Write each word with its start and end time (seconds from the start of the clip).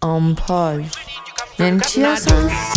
آمپاژ 0.00 0.84
یعنی 1.58 1.80
چی 1.80 2.04
اصلا؟ 2.04 2.48
سلام 2.48 2.75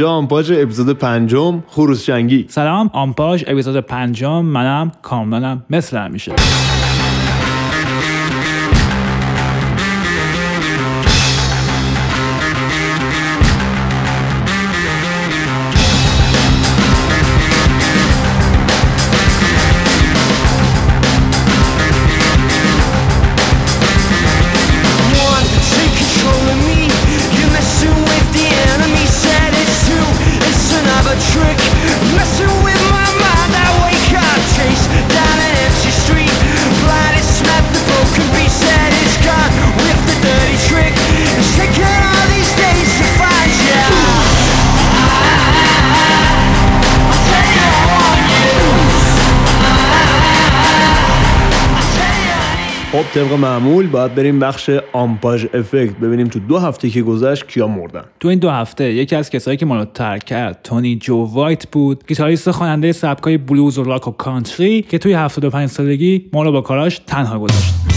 اینجا 0.00 0.12
آمپاژ 0.12 0.50
اپیزود 0.50 0.98
پنجم 0.98 1.62
خروس 1.68 2.06
جنگی. 2.06 2.46
سلام 2.48 2.90
آمپاژ 2.92 3.44
اپیزود 3.46 3.76
پنجم 3.76 4.42
منم 4.44 4.92
کاملانم 5.02 5.64
مثل 5.70 5.96
همیشه. 5.96 6.32
طبق 53.14 53.32
معمول 53.32 53.86
باید 53.86 54.14
بریم 54.14 54.38
بخش 54.38 54.70
آمپاژ 54.92 55.46
effect 55.54 55.96
ببینیم 55.96 56.26
تو 56.26 56.38
دو 56.38 56.58
هفته 56.58 56.90
که 56.90 57.02
گذشت 57.02 57.46
کیا 57.46 57.68
مردن. 57.68 58.04
تو 58.20 58.28
این 58.28 58.38
دو 58.38 58.50
هفته 58.50 58.92
یکی 58.92 59.16
از 59.16 59.30
کسایی 59.30 59.56
که 59.56 59.66
ما 59.66 59.76
رو 59.76 59.84
ترک 59.84 60.24
کرد 60.24 60.60
تونی 60.64 60.96
جو 60.96 61.24
وایت 61.24 61.66
بود 61.66 62.04
گیتاریست 62.06 62.50
خواننده 62.50 62.92
سبکای 62.92 63.38
بلوز 63.38 63.78
و 63.78 63.84
راک 63.84 64.08
و 64.08 64.10
کانتری 64.10 64.82
که 64.82 64.98
توی 64.98 65.12
75 65.12 65.68
سالگی 65.68 66.30
ما 66.32 66.42
رو 66.42 66.52
با 66.52 66.60
کاراش 66.60 66.98
تنها 66.98 67.38
گذاشت. 67.38 67.89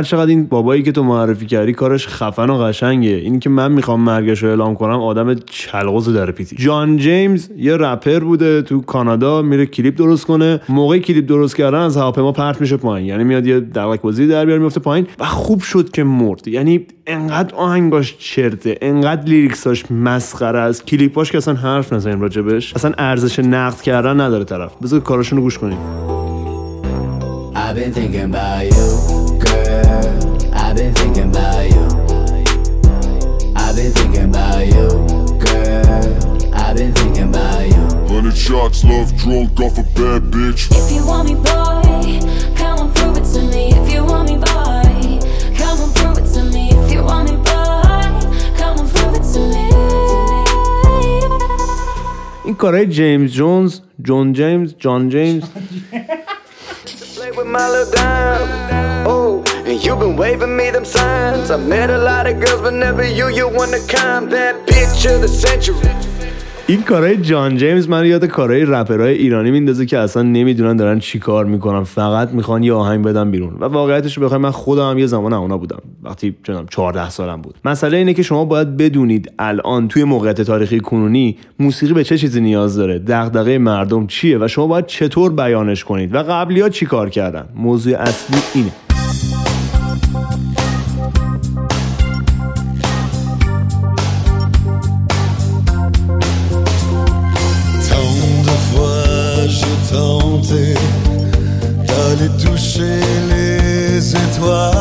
هر 0.00 0.04
چقدر 0.06 0.28
این 0.28 0.46
بابایی 0.46 0.82
که 0.82 0.92
تو 0.92 1.02
معرفی 1.02 1.46
کردی 1.46 1.72
کارش 1.72 2.08
خفن 2.08 2.50
و 2.50 2.58
قشنگه. 2.58 3.10
اینی 3.10 3.38
که 3.38 3.50
من 3.50 3.72
می‌خوام 3.72 4.00
مرگش 4.00 4.42
رو 4.42 4.48
اعلام 4.48 4.74
کنم 4.74 5.00
آدم 5.00 5.34
چلغوز 5.34 6.08
در 6.08 6.30
پیتی. 6.30 6.56
جان 6.56 6.96
جیمز 6.96 7.48
یه 7.56 7.76
رپر 7.76 8.18
بوده 8.18 8.62
تو 8.62 8.80
کانادا 8.80 9.42
میره 9.42 9.66
کلیپ 9.66 9.96
درست 9.96 10.26
کنه. 10.26 10.60
موقع 10.68 10.98
کلیپ 10.98 11.26
درست 11.26 11.56
کردن 11.56 11.78
از 11.78 11.96
هواپیما 11.96 12.32
پرت 12.32 12.60
میشه 12.60 12.76
پایین. 12.76 13.08
یعنی 13.08 13.24
میاد 13.24 13.46
یه 13.46 13.60
بازی 14.02 14.26
در 14.26 14.44
بیاره 14.44 14.62
میفته 14.62 14.80
پایین 14.80 15.06
و 15.18 15.24
خوب 15.24 15.60
شد 15.60 15.90
که 15.90 16.04
مرد. 16.04 16.48
یعنی 16.48 16.86
انقدر 17.06 17.54
آهنگاش 17.54 18.16
چرته 18.18 18.78
انقدر 18.82 19.24
لیریکساش 19.24 19.90
مسخره 19.90 20.58
است. 20.58 20.86
کلیپاش 20.86 21.32
که 21.32 21.38
اصلا 21.38 21.54
حرف 21.54 21.92
نزنیم 21.92 22.20
راجبش. 22.20 22.74
اصلا 22.74 22.92
ارزش 22.98 23.38
نقد 23.38 23.80
کردن 23.80 24.20
نداره 24.20 24.44
طرف. 24.44 24.72
بذار 24.82 25.00
کاراشون 25.00 25.38
رو 25.38 25.42
گوش 25.42 25.58
کنیم. 25.58 25.78
I've 27.54 27.76
been 27.76 27.92
thinking 27.92 28.32
about 28.32 28.64
you, 28.64 29.19
girl. 29.69 30.53
I've 30.53 30.75
been 30.77 30.93
thinking 30.93 31.29
about 31.29 31.69
you. 31.73 31.85
I've 33.55 33.75
been 33.75 33.91
thinking 33.97 34.25
about 34.31 34.65
you, 34.67 34.87
girl. 35.45 36.53
I've 36.53 36.75
been 36.77 36.93
thinking 36.93 37.29
about 37.29 37.65
you. 37.67 37.83
Hundred 38.13 38.37
shots, 38.37 38.83
love 38.83 39.15
drunk 39.17 39.59
off 39.59 39.77
a 39.77 39.83
bad 39.97 40.21
bitch. 40.33 40.61
If 40.71 40.91
you 40.95 41.05
want 41.05 41.25
me, 41.29 41.35
boy, 41.35 42.19
come 42.55 42.79
and 42.83 42.95
prove 42.95 43.17
it 43.17 43.25
to 43.33 43.41
me. 43.51 43.63
If 43.79 43.91
you 43.93 44.03
want 44.03 44.29
me, 44.29 44.37
boy, 44.37 45.19
come 45.59 45.79
and 45.83 45.91
prove 45.95 46.17
it 46.21 46.27
to 46.35 46.43
me. 46.53 46.69
If 46.71 46.91
you 46.93 47.03
want 47.03 47.29
me, 47.29 47.35
boy, 47.37 47.83
come 48.59 48.79
and 48.79 48.89
prove 48.95 49.15
it 49.19 49.25
to 49.33 49.39
me. 49.39 49.65
این 52.45 52.55
کارهای 52.55 52.85
جیمز 52.87 53.31
جونز 53.31 53.81
جون 54.01 54.33
جیمز 54.33 54.75
جان 54.79 55.09
جیمز 55.09 55.43
Play 57.15 57.31
with 57.31 57.47
my 57.47 57.65
little 57.73 57.91
dime. 57.91 59.07
Oh, 59.07 59.43
and 59.70 59.84
you 59.86 59.94
been 59.94 60.16
waving 60.16 60.54
me 60.56 60.66
them 60.70 60.84
signs. 60.84 61.50
I 61.50 61.56
met 61.56 61.90
a 61.90 61.98
lot 62.10 62.24
of 62.30 62.34
girls, 62.42 62.60
but 62.66 62.74
never 62.86 63.04
you. 63.18 63.26
You 63.38 63.46
to 63.76 63.82
come 63.96 64.22
that 64.36 64.54
of 65.12 65.20
the 65.24 65.28
century. 65.28 65.90
این 66.66 66.82
کارهای 66.82 67.16
جان 67.16 67.56
جیمز 67.56 67.88
من 67.88 68.06
یاد 68.06 68.24
کارهای 68.24 68.64
رپرهای 68.64 69.14
ایرانی 69.14 69.50
میندازه 69.50 69.86
که 69.86 69.98
اصلا 69.98 70.22
نمی‌دونن 70.22 70.76
دارن 70.76 70.98
چی 70.98 71.18
کار 71.18 71.44
می‌کنن 71.44 71.84
فقط 71.84 72.30
می‌خوان 72.30 72.62
یه 72.62 72.72
آهنگ 72.72 73.04
بدن 73.04 73.30
بیرون 73.30 73.56
و 73.60 73.64
واقعیتش 73.64 74.18
رو 74.18 74.24
بخوای 74.24 74.40
من 74.40 74.50
خودم 74.50 74.90
هم 74.90 74.98
یه 74.98 75.06
زمان 75.06 75.32
اونا 75.32 75.58
بودم 75.58 75.78
وقتی 76.02 76.36
چنم 76.46 76.66
14 76.66 77.10
سالم 77.10 77.42
بود 77.42 77.54
مسئله 77.64 77.96
اینه 77.96 78.14
که 78.14 78.22
شما 78.22 78.44
باید 78.44 78.76
بدونید 78.76 79.32
الان 79.38 79.88
توی 79.88 80.04
موقعیت 80.04 80.40
تاریخی 80.40 80.80
کنونی 80.80 81.36
موسیقی 81.58 81.92
به 81.92 82.04
چه 82.04 82.18
چیزی 82.18 82.40
نیاز 82.40 82.76
داره 82.76 82.98
دغدغه 82.98 83.58
مردم 83.58 84.06
چیه 84.06 84.38
و 84.38 84.48
شما 84.48 84.66
باید 84.66 84.86
چطور 84.86 85.32
بیانش 85.32 85.84
کنید 85.84 86.14
و 86.14 86.18
قبلی 86.18 86.60
ها 86.60 86.68
چی 86.68 86.86
کار 86.86 87.10
کردن 87.10 87.48
موضوع 87.56 87.96
اصلی 87.96 88.38
اینه 88.54 88.89
d'aller 102.20 102.30
toucher 102.36 103.00
les 103.28 104.14
étoiles 104.14 104.79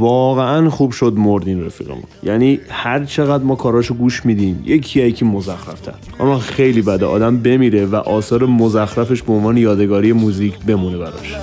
واقعا 0.00 0.70
خوب 0.70 0.92
شد 0.92 1.14
مردین 1.16 1.66
رفیقمون. 1.66 2.02
یعنی 2.22 2.60
هر 2.70 3.04
چقدر 3.04 3.44
ما 3.44 3.54
کاراشو 3.54 3.94
گوش 3.94 4.26
میدیم 4.26 4.62
یکی 4.66 5.02
یکی 5.02 5.24
مزخرفتر. 5.24 5.94
اما 6.20 6.38
خیلی 6.38 6.82
بده 6.82 7.06
آدم 7.06 7.36
بمیره 7.36 7.86
و 7.86 7.96
آثار 7.96 8.46
مزخرفش 8.46 9.22
به 9.22 9.32
عنوان 9.32 9.56
یادگاری 9.56 10.12
موزیک 10.12 10.58
بمونه 10.58 10.98
براش. 10.98 11.36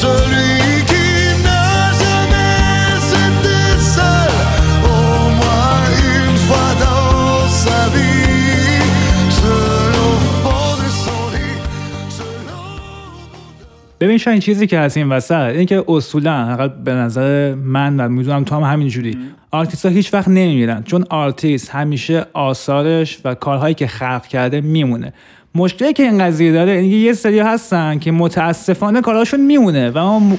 Celui 0.00 0.47
ببین 14.00 14.18
شاید 14.18 14.32
این 14.32 14.40
چیزی 14.40 14.66
که 14.66 14.78
هست 14.78 14.96
این 14.96 15.08
وسط 15.08 15.32
اینه 15.34 15.64
که 15.66 15.84
اصولا 15.88 16.44
حداقل 16.44 16.68
به 16.84 16.92
نظر 16.94 17.54
من 17.54 18.00
و 18.00 18.08
می‌دونم 18.08 18.44
تو 18.44 18.54
هم 18.54 18.62
همینجوری. 18.72 19.18
آرتیست 19.50 19.86
ها 19.86 19.92
هیچ 19.92 20.14
وقت 20.14 20.28
نمیمیرن 20.28 20.82
چون 20.82 21.04
آرتیست 21.10 21.70
همیشه 21.70 22.26
آثارش 22.32 23.18
و 23.24 23.34
کارهایی 23.34 23.74
که 23.74 23.86
خلق 23.86 24.26
کرده 24.26 24.60
میمونه. 24.60 25.12
مشکلی 25.54 25.92
که 25.92 26.02
این 26.02 26.18
قضیه 26.24 26.52
داره 26.52 26.72
اینه 26.72 26.90
که 26.90 26.96
یه 26.96 27.12
سری 27.12 27.38
هستن 27.38 27.98
که 27.98 28.12
متاسفانه 28.12 29.00
کارهاشون 29.00 29.40
میمونه 29.40 29.90
و 29.90 29.94
ما 29.98 30.18
م- 30.18 30.38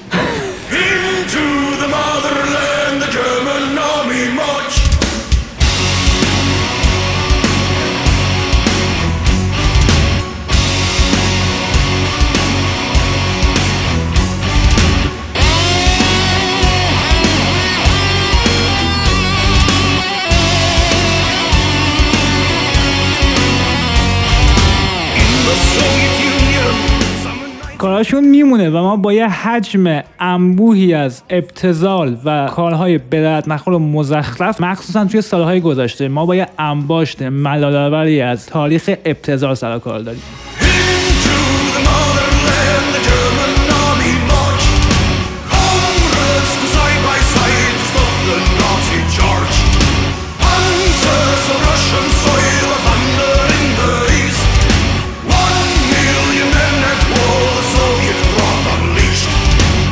کارهاشون 28.00 28.28
میمونه 28.28 28.70
و 28.70 28.72
ما 28.72 28.96
با 28.96 29.12
یه 29.12 29.28
حجم 29.28 30.02
انبوهی 30.20 30.94
از 30.94 31.22
ابتزال 31.30 32.16
و 32.24 32.46
کارهای 32.46 32.98
بدرد 32.98 33.52
نخور 33.52 33.74
و 33.74 33.78
مزخرف 33.78 34.60
مخصوصا 34.60 35.04
توی 35.04 35.22
سالهای 35.22 35.60
گذشته 35.60 36.08
ما 36.08 36.26
با 36.26 36.36
یه 36.36 36.46
انباشت 36.58 37.22
ملالآوری 37.22 38.20
از 38.20 38.46
تاریخ 38.46 38.90
ابتزال 39.04 39.54
سر 39.54 39.78
کار 39.78 39.98
داریم. 39.98 40.22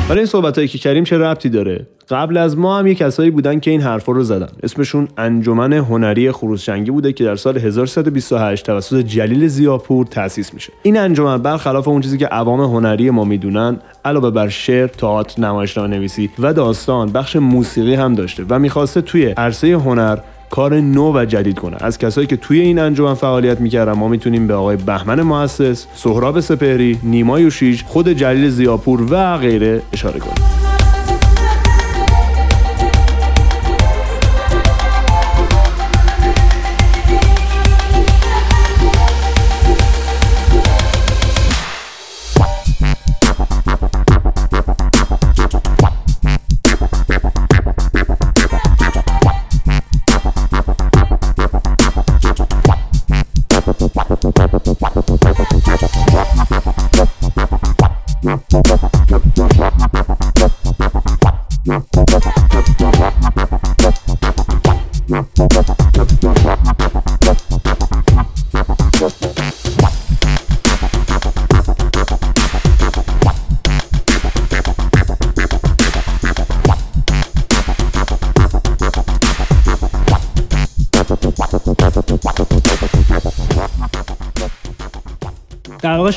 ولی 0.08 0.18
این 0.18 0.26
صحبت 0.26 0.66
که 0.66 0.78
کریم 0.78 1.04
چه 1.04 1.18
ربطی 1.18 1.48
داره؟ 1.48 1.86
قبل 2.10 2.36
از 2.36 2.58
ما 2.58 2.78
هم 2.78 2.86
یه 2.86 2.94
کسایی 2.94 3.30
بودن 3.30 3.60
که 3.60 3.70
این 3.70 3.80
حرفا 3.80 4.12
رو 4.12 4.22
زدن. 4.22 4.48
اسمشون 4.62 5.08
انجمن 5.18 5.72
هنری 5.72 6.32
خروسچنگی 6.32 6.90
بوده 6.90 7.12
که 7.12 7.24
در 7.24 7.36
سال 7.36 7.58
1328 7.58 8.66
توسط 8.66 9.00
جلیل 9.00 9.46
زیاپور 9.46 10.06
تأسیس 10.06 10.54
میشه. 10.54 10.72
این 10.82 10.98
انجمن 10.98 11.38
برخلاف 11.38 11.88
اون 11.88 12.00
چیزی 12.00 12.18
که 12.18 12.26
عوام 12.26 12.60
هنری 12.60 13.10
ما 13.10 13.24
می‌دونن 13.24 13.76
علاوه 14.04 14.30
بر 14.30 14.48
شعر 14.48 14.86
تئاتر 14.86 15.42
نمایشنامه 15.42 15.96
نویسی 15.96 16.30
و 16.38 16.52
داستان 16.52 17.12
بخش 17.12 17.36
موسیقی 17.36 17.94
هم 17.94 18.14
داشته 18.14 18.44
و 18.48 18.58
می‌خواسته 18.58 19.00
توی 19.00 19.26
عرصه 19.26 19.68
هنر 19.68 20.18
کار 20.50 20.80
نو 20.80 21.12
و 21.14 21.24
جدید 21.24 21.58
کنه. 21.58 21.76
از 21.80 21.98
کسایی 21.98 22.26
که 22.26 22.36
توی 22.36 22.60
این 22.60 22.78
انجمن 22.78 23.14
فعالیت 23.14 23.60
می‌کردن 23.60 23.92
ما 23.92 24.08
می‌تونیم 24.08 24.46
به 24.46 24.54
آقای 24.54 24.76
بهمن 24.76 25.22
مؤسس 25.22 25.86
سهراب 25.94 26.40
سپهری 26.40 26.98
نیما 27.02 27.40
یوشیج 27.40 27.82
خود 27.82 28.08
جلیل 28.08 28.50
زیاپور 28.50 29.06
و 29.10 29.36
غیره 29.36 29.82
اشاره 29.92 30.20
کنیم. 30.20 30.67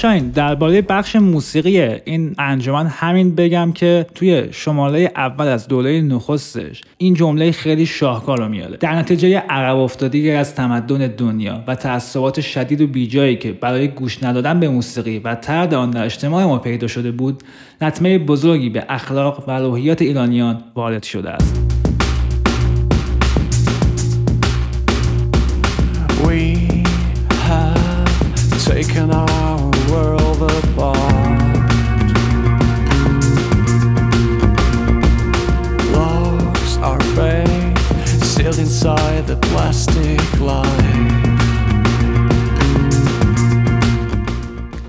شاین 0.02 0.30
درباره 0.30 0.82
بخش 0.82 1.16
موسیقی 1.16 1.82
این 1.82 2.36
انجمن 2.38 2.88
همین 2.88 3.36
بگم 3.36 3.72
که 3.72 4.06
توی 4.16 4.44
شماله 4.52 5.12
اول 5.16 5.48
از 5.48 5.68
دوره 5.68 6.02
نخستش 6.02 6.82
این 6.98 7.14
جمله 7.14 7.52
خیلی 7.52 7.86
شاهکار 7.86 8.38
رو 8.38 8.48
میاره. 8.48 8.78
در 8.78 8.96
نتیجه 8.96 9.38
عقب 9.38 9.78
افتادگی 9.78 10.32
از 10.32 10.56
تمدن 10.56 11.08
دنیا 11.08 11.64
و 11.68 11.76
تعصبات 11.76 12.42
شدید 12.42 12.82
و 12.82 12.88
بیجایی 12.88 13.36
که 13.36 13.52
برای 13.52 13.88
گوش 13.88 14.24
ندادن 14.24 14.60
به 14.60 14.70
موسیقی 14.70 15.20
و 15.20 15.36
ترد 15.36 15.74
آن 15.74 15.92
در 15.92 16.06
اجتماع 16.06 16.46
ما 16.46 16.60
پیدا 16.60 16.88
شده 16.88 17.12
بود 17.12 17.44
لطمه 17.82 18.20
بزرگی 18.20 18.70
به 18.70 18.86
اخلاق 18.90 19.44
و 19.48 19.60
روحیات 19.60 20.02
ایرانیان 20.02 20.64
وارد 20.76 21.04
شده 21.04 21.30
است. 21.30 21.61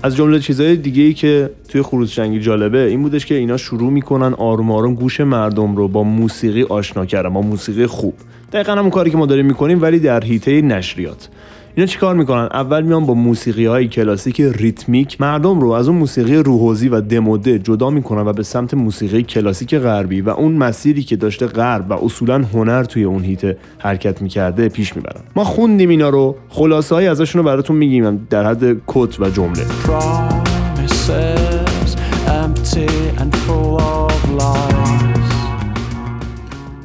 از 0.03 0.15
جمله 0.15 0.39
چیزهای 0.39 0.75
دیگه 0.75 1.03
ای 1.03 1.13
که 1.13 1.49
توی 1.69 1.81
خروسچنگی 1.81 2.39
جالبه 2.39 2.87
این 2.87 3.01
بودش 3.01 3.25
که 3.25 3.35
اینا 3.35 3.57
شروع 3.57 3.91
می‌کنن 3.91 4.33
آروم 4.33 4.71
آروم 4.71 4.95
گوش 4.95 5.21
مردم 5.21 5.75
رو 5.75 5.87
با 5.87 6.03
موسیقی 6.03 6.63
آشنا 6.63 7.05
کردن 7.05 7.29
با 7.29 7.41
موسیقی 7.41 7.85
خوب. 7.85 8.13
دقیقا 8.53 8.71
همون 8.71 8.89
کاری 8.89 9.11
که 9.11 9.17
ما 9.17 9.25
داریم 9.25 9.45
می‌کنیم 9.45 9.81
ولی 9.81 9.99
در 9.99 10.23
حیطه 10.23 10.61
نشریات. 10.61 11.29
اینا 11.75 11.87
چیکار 11.87 12.15
می‌کنن؟ 12.15 12.49
اول 12.53 12.81
میان 12.81 13.05
با 13.05 13.13
موسیقی 13.13 13.65
های 13.65 13.87
کلاسیک 13.87 14.41
ریتمیک 14.41 15.21
مردم 15.21 15.59
رو 15.59 15.71
از 15.71 15.87
اون 15.87 15.97
موسیقی 15.97 16.35
روحوزی 16.35 16.89
و 16.89 17.01
دموده 17.01 17.59
جدا 17.59 17.89
می‌کنن 17.89 18.27
و 18.27 18.33
به 18.33 18.43
سمت 18.43 18.73
موسیقی 18.73 19.23
کلاسیک 19.23 19.75
غربی 19.75 20.21
و 20.21 20.29
اون 20.29 20.51
مسیری 20.51 21.03
که 21.03 21.15
داشته 21.15 21.47
غرب 21.47 21.85
و 21.89 21.93
اصولا 21.93 22.43
هنر 22.53 22.83
توی 22.83 23.03
اون 23.03 23.23
هیته 23.23 23.57
حرکت 23.77 24.21
می‌کرده 24.21 24.69
پیش 24.69 24.95
می‌برن. 24.95 25.21
ما 25.35 25.43
خوندیم 25.43 25.89
اینا 25.89 26.09
رو 26.09 26.35
خلاصه 26.49 26.95
های 26.95 27.07
ازشون 27.07 27.41
رو 27.41 27.47
براتون 27.47 27.75
میگیم 27.75 28.27
در 28.29 28.45
حد 28.45 28.81
کت 28.87 29.19
و 29.19 29.29
جمله. 29.29 29.63
Empty 32.43 32.87
and 33.21 33.33
full 33.43 33.77
of 33.79 34.23
lies. 34.39 34.82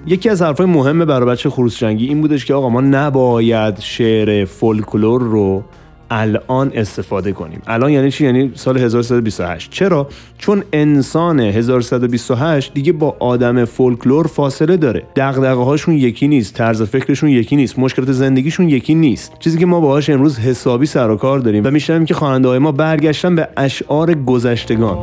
یکی 0.09 0.29
از 0.29 0.43
حرفای 0.43 0.67
مهم 0.67 1.05
برای 1.05 1.29
بچه 1.29 1.51
خروس 1.51 1.79
جنگی 1.79 2.07
این 2.07 2.21
بودش 2.21 2.45
که 2.45 2.55
آقا 2.55 2.69
ما 2.69 2.81
نباید 2.81 3.81
شعر 3.81 4.45
فولکلور 4.45 5.23
رو 5.23 5.65
الان 6.11 6.73
استفاده 6.75 7.33
کنیم. 7.33 7.63
الان 7.67 7.91
یعنی 7.93 8.11
چی؟ 8.11 8.25
یعنی 8.25 8.53
سال 8.55 8.79
1328 8.79 9.71
چرا؟ 9.71 10.09
چون 10.39 10.63
انسان 10.73 11.41
1128 11.41 12.75
دیگه 12.75 12.93
با 12.93 13.17
آدم 13.19 13.65
فولکلور 13.65 14.27
فاصله 14.27 14.77
داره. 14.77 15.03
دغدغه 15.17 15.65
هاشون 15.65 15.95
یکی 15.95 16.29
نیست 16.29 16.55
طرز 16.55 16.83
فکرشون 16.83 17.31
یکی 17.31 17.57
نیست 17.57 17.79
مشکلات 17.79 18.13
زندگیشون 18.13 18.69
یکی 18.69 18.95
نیست. 18.95 19.33
چیزی 19.39 19.59
که 19.59 19.67
ما 19.67 19.81
باهاش 19.81 20.11
امروز 20.11 20.39
حسابی 20.39 20.87
سر 20.87 21.11
و 21.11 21.17
کار 21.17 21.39
داریم 21.39 21.67
و 21.67 21.71
میشنویم 21.71 22.05
که 22.05 22.15
خواننده 22.15 22.49
های 22.49 22.59
ما 22.59 22.73
برگشتن 22.73 23.37
به 23.37 23.49
اشعار 23.57 24.15
گذشتگان. 24.15 24.99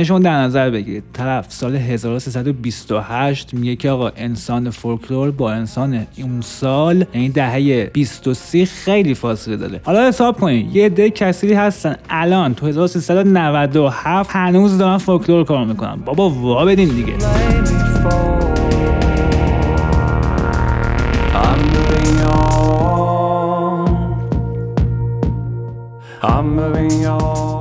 یعنی 0.00 0.08
شما 0.08 0.18
در 0.18 0.42
نظر 0.42 0.70
بگیرید. 0.70 1.04
طرف 1.12 1.52
سال 1.52 1.76
1328 1.76 3.54
میگه 3.54 3.76
که 3.76 3.90
آقا 3.90 4.10
انسان 4.16 4.70
فولکلور 4.70 5.30
با 5.30 5.52
انسان 5.52 6.06
اون 6.16 6.40
سال 6.40 7.04
یعنی 7.14 7.28
دهه 7.28 7.84
20 7.84 8.28
و 8.28 8.34
30 8.34 8.66
خیلی 8.66 9.14
فاصله 9.14 9.56
داره. 9.56 9.80
حالا 9.84 10.08
حساب 10.08 10.40
کنید 10.40 10.76
یه 10.76 10.86
عده 10.86 11.10
کسری 11.10 11.54
هستن 11.54 11.96
الان 12.10 12.54
تو 12.54 12.66
1397 12.66 14.30
هنوز 14.32 14.78
دارن 14.78 14.98
فولکلور 14.98 15.44
کار 15.44 15.64
می‌کنن. 15.64 15.96
بابا 15.96 16.30
وا 16.30 16.64
بدین 16.64 16.88
دیگه. 16.88 17.12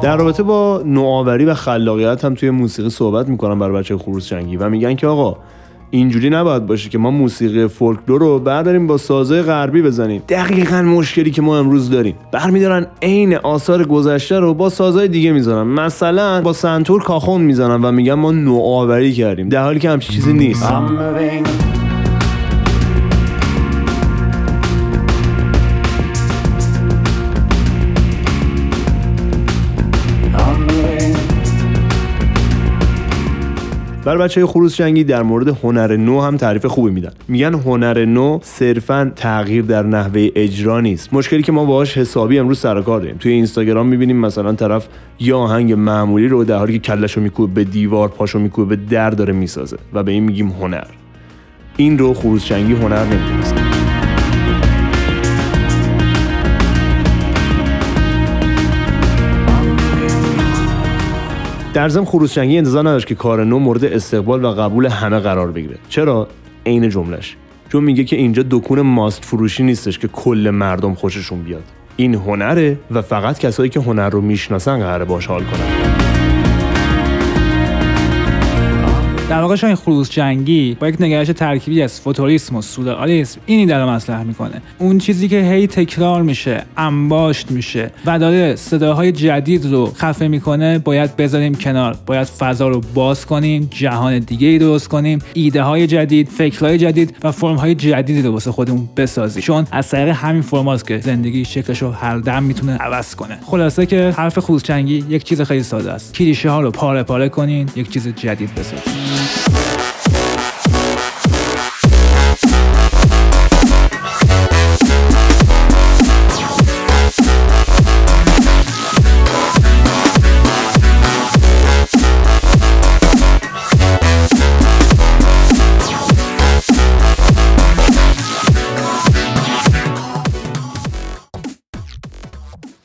در 0.03 0.17
رابطه 0.17 0.43
با 0.43 0.81
نوآوری 0.85 1.45
و 1.45 1.53
خلاقیت 1.53 2.25
هم 2.25 2.33
توی 2.33 2.49
موسیقی 2.49 2.89
صحبت 2.89 3.29
می‌کنن 3.29 3.59
برای 3.59 3.79
بچه 3.79 3.97
خروس 3.97 4.27
جنگی 4.27 4.57
و 4.57 4.69
میگن 4.69 4.95
که 4.95 5.07
آقا 5.07 5.37
اینجوری 5.91 6.29
نباید 6.29 6.65
باشه 6.65 6.89
که 6.89 6.97
ما 6.97 7.11
موسیقی 7.11 7.67
فولکلور 7.67 8.19
رو 8.19 8.39
برداریم 8.39 8.87
با 8.87 8.97
سازه 8.97 9.41
غربی 9.41 9.81
بزنیم. 9.81 10.23
دقیقا 10.29 10.81
مشکلی 10.81 11.31
که 11.31 11.41
ما 11.41 11.57
امروز 11.57 11.89
داریم. 11.89 12.15
برمیدارن 12.31 12.87
عین 13.01 13.35
آثار 13.35 13.83
گذشته 13.83 14.39
رو 14.39 14.53
با 14.53 14.69
سازهای 14.69 15.07
دیگه 15.07 15.31
می‌زنن. 15.31 15.63
مثلا 15.63 16.41
با 16.41 16.53
سنتور 16.53 17.03
کاخون 17.03 17.41
می‌زنن 17.41 17.81
و 17.81 17.91
میگن 17.91 18.13
ما 18.13 18.31
نوآوری 18.31 19.13
کردیم. 19.13 19.49
در 19.49 19.63
حالی 19.63 19.79
که 19.79 19.89
همچین 19.89 20.15
چیزی 20.15 20.33
نیست. 20.33 20.73
برای 34.09 34.23
بچه 34.23 34.45
خروس 34.45 34.75
جنگی 34.75 35.03
در 35.03 35.23
مورد 35.23 35.47
هنر 35.47 35.95
نو 35.95 36.21
هم 36.21 36.37
تعریف 36.37 36.65
خوبی 36.65 36.91
میدن. 36.91 37.11
میگن 37.27 37.53
هنر 37.53 38.05
نو 38.05 38.39
صرفا 38.41 39.11
تغییر 39.15 39.63
در 39.63 39.83
نحوه 39.83 40.27
اجرا 40.35 40.81
نیست. 40.81 41.13
مشکلی 41.13 41.43
که 41.43 41.51
ما 41.51 41.65
باهاش 41.65 41.97
حسابی 41.97 42.39
امروز 42.39 42.59
سر 42.59 42.81
کار 42.81 42.99
داریم. 42.99 43.17
توی 43.19 43.31
اینستاگرام 43.31 43.87
می‌بینیم 43.87 44.17
مثلا 44.17 44.53
طرف 44.53 44.87
یه 45.19 45.35
آهنگ 45.35 45.73
معمولی 45.73 46.27
رو 46.27 46.43
در 46.43 46.57
حالی 46.57 46.73
که 46.73 46.79
کلشو 46.79 47.21
میکوبه 47.21 47.53
به 47.53 47.63
دیوار 47.63 48.07
پاشو 48.07 48.39
میکوبه 48.39 48.75
به 48.75 48.81
در 48.89 49.09
داره 49.09 49.33
می‌سازه 49.33 49.77
و 49.93 50.03
به 50.03 50.11
این 50.11 50.23
میگیم 50.23 50.47
هنر. 50.49 50.87
این 51.77 51.97
رو 51.97 52.13
خروس 52.13 52.45
جنگی 52.45 52.73
هنر 52.73 53.05
نمی‌دونست. 53.05 53.68
در 61.73 61.89
ضمن 61.89 62.05
خروس 62.05 62.33
جنگی 62.33 62.57
انتظار 62.57 62.89
نداشت 62.89 63.07
که 63.07 63.15
کار 63.15 63.43
نو 63.43 63.59
مورد 63.59 63.85
استقبال 63.85 64.45
و 64.45 64.47
قبول 64.47 64.85
همه 64.85 65.19
قرار 65.19 65.51
بگیره. 65.51 65.77
چرا؟ 65.89 66.27
عین 66.65 66.89
جملش 66.89 67.35
چون 67.71 67.83
میگه 67.83 68.03
که 68.03 68.15
اینجا 68.15 68.43
دکون 68.49 68.81
ماست 68.81 69.25
فروشی 69.25 69.63
نیستش 69.63 69.99
که 69.99 70.07
کل 70.07 70.49
مردم 70.53 70.93
خوششون 70.93 71.43
بیاد. 71.43 71.63
این 71.95 72.15
هنره 72.15 72.79
و 72.91 73.01
فقط 73.01 73.39
کسایی 73.39 73.69
که 73.69 73.79
هنر 73.79 74.09
رو 74.09 74.21
می‌شناسن 74.21 74.79
قراره 74.79 75.05
باش 75.05 75.27
حال 75.27 75.43
کنن. 75.43 76.08
در 79.29 79.41
واقع 79.41 79.55
شاید 79.55 79.75
خروس 79.75 80.09
جنگی 80.09 80.77
با 80.79 80.87
یک 80.87 80.95
نگرش 80.99 81.27
ترکیبی 81.27 81.81
از 81.81 82.01
فوتوریسم 82.01 82.55
و 82.55 82.61
سورئالیسم 82.61 83.41
این 83.45 83.59
ایده 83.59 83.77
رو 83.77 83.89
مطرح 83.89 84.23
می‌کنه. 84.23 84.61
اون 84.79 84.97
چیزی 84.97 85.27
که 85.27 85.41
هی 85.41 85.67
تکرار 85.67 86.21
میشه 86.21 86.63
انباشت 86.77 87.51
میشه 87.51 87.91
و 88.05 88.19
داره 88.19 88.55
صداهای 88.55 89.11
جدید 89.11 89.65
رو 89.65 89.93
خفه 89.95 90.27
می‌کنه 90.27 90.79
باید 90.79 91.15
بذاریم 91.15 91.55
کنار. 91.55 91.97
باید 92.05 92.27
فضا 92.27 92.67
رو 92.67 92.81
باز 92.93 93.25
کنیم 93.25 93.67
جهان 93.71 94.19
دیگه 94.19 94.47
ای 94.47 94.57
درست 94.57 94.87
کنیم 94.87 95.19
ایده 95.33 95.61
های 95.61 95.87
جدید 95.87 96.27
فکرهای 96.27 96.77
جدید 96.77 97.15
و 97.23 97.31
فرم 97.31 97.55
های 97.55 97.75
جدیدی 97.75 98.21
رو 98.21 98.31
واسه 98.31 98.51
خودمون 98.51 98.89
بسازیم. 98.97 99.43
چون 99.43 99.67
از 99.71 99.89
طریق 99.89 100.15
همین 100.15 100.41
فرماست 100.41 100.87
که 100.87 100.97
زندگی 100.97 101.45
شکلش 101.45 101.81
رو 101.81 101.91
هر 101.91 102.17
دم 102.17 102.43
می‌تونه 102.43 102.77
عوض 102.77 103.15
کنه. 103.15 103.39
خلاصه 103.45 103.85
که 103.85 104.13
حرف 104.17 104.39
خروس 104.39 104.63
جنگی 104.63 105.05
یک 105.09 105.23
چیز 105.23 105.41
خیلی 105.41 105.63
ساده 105.63 105.91
است. 105.91 106.13
کلیشه 106.13 106.49
ها 106.49 106.61
رو 106.61 106.71
پاره 106.71 107.03
پاره 107.03 107.29
کنین 107.29 107.69
یک 107.75 107.89
چیز 107.89 108.07
جدید 108.07 108.55
بسازید 108.55 109.08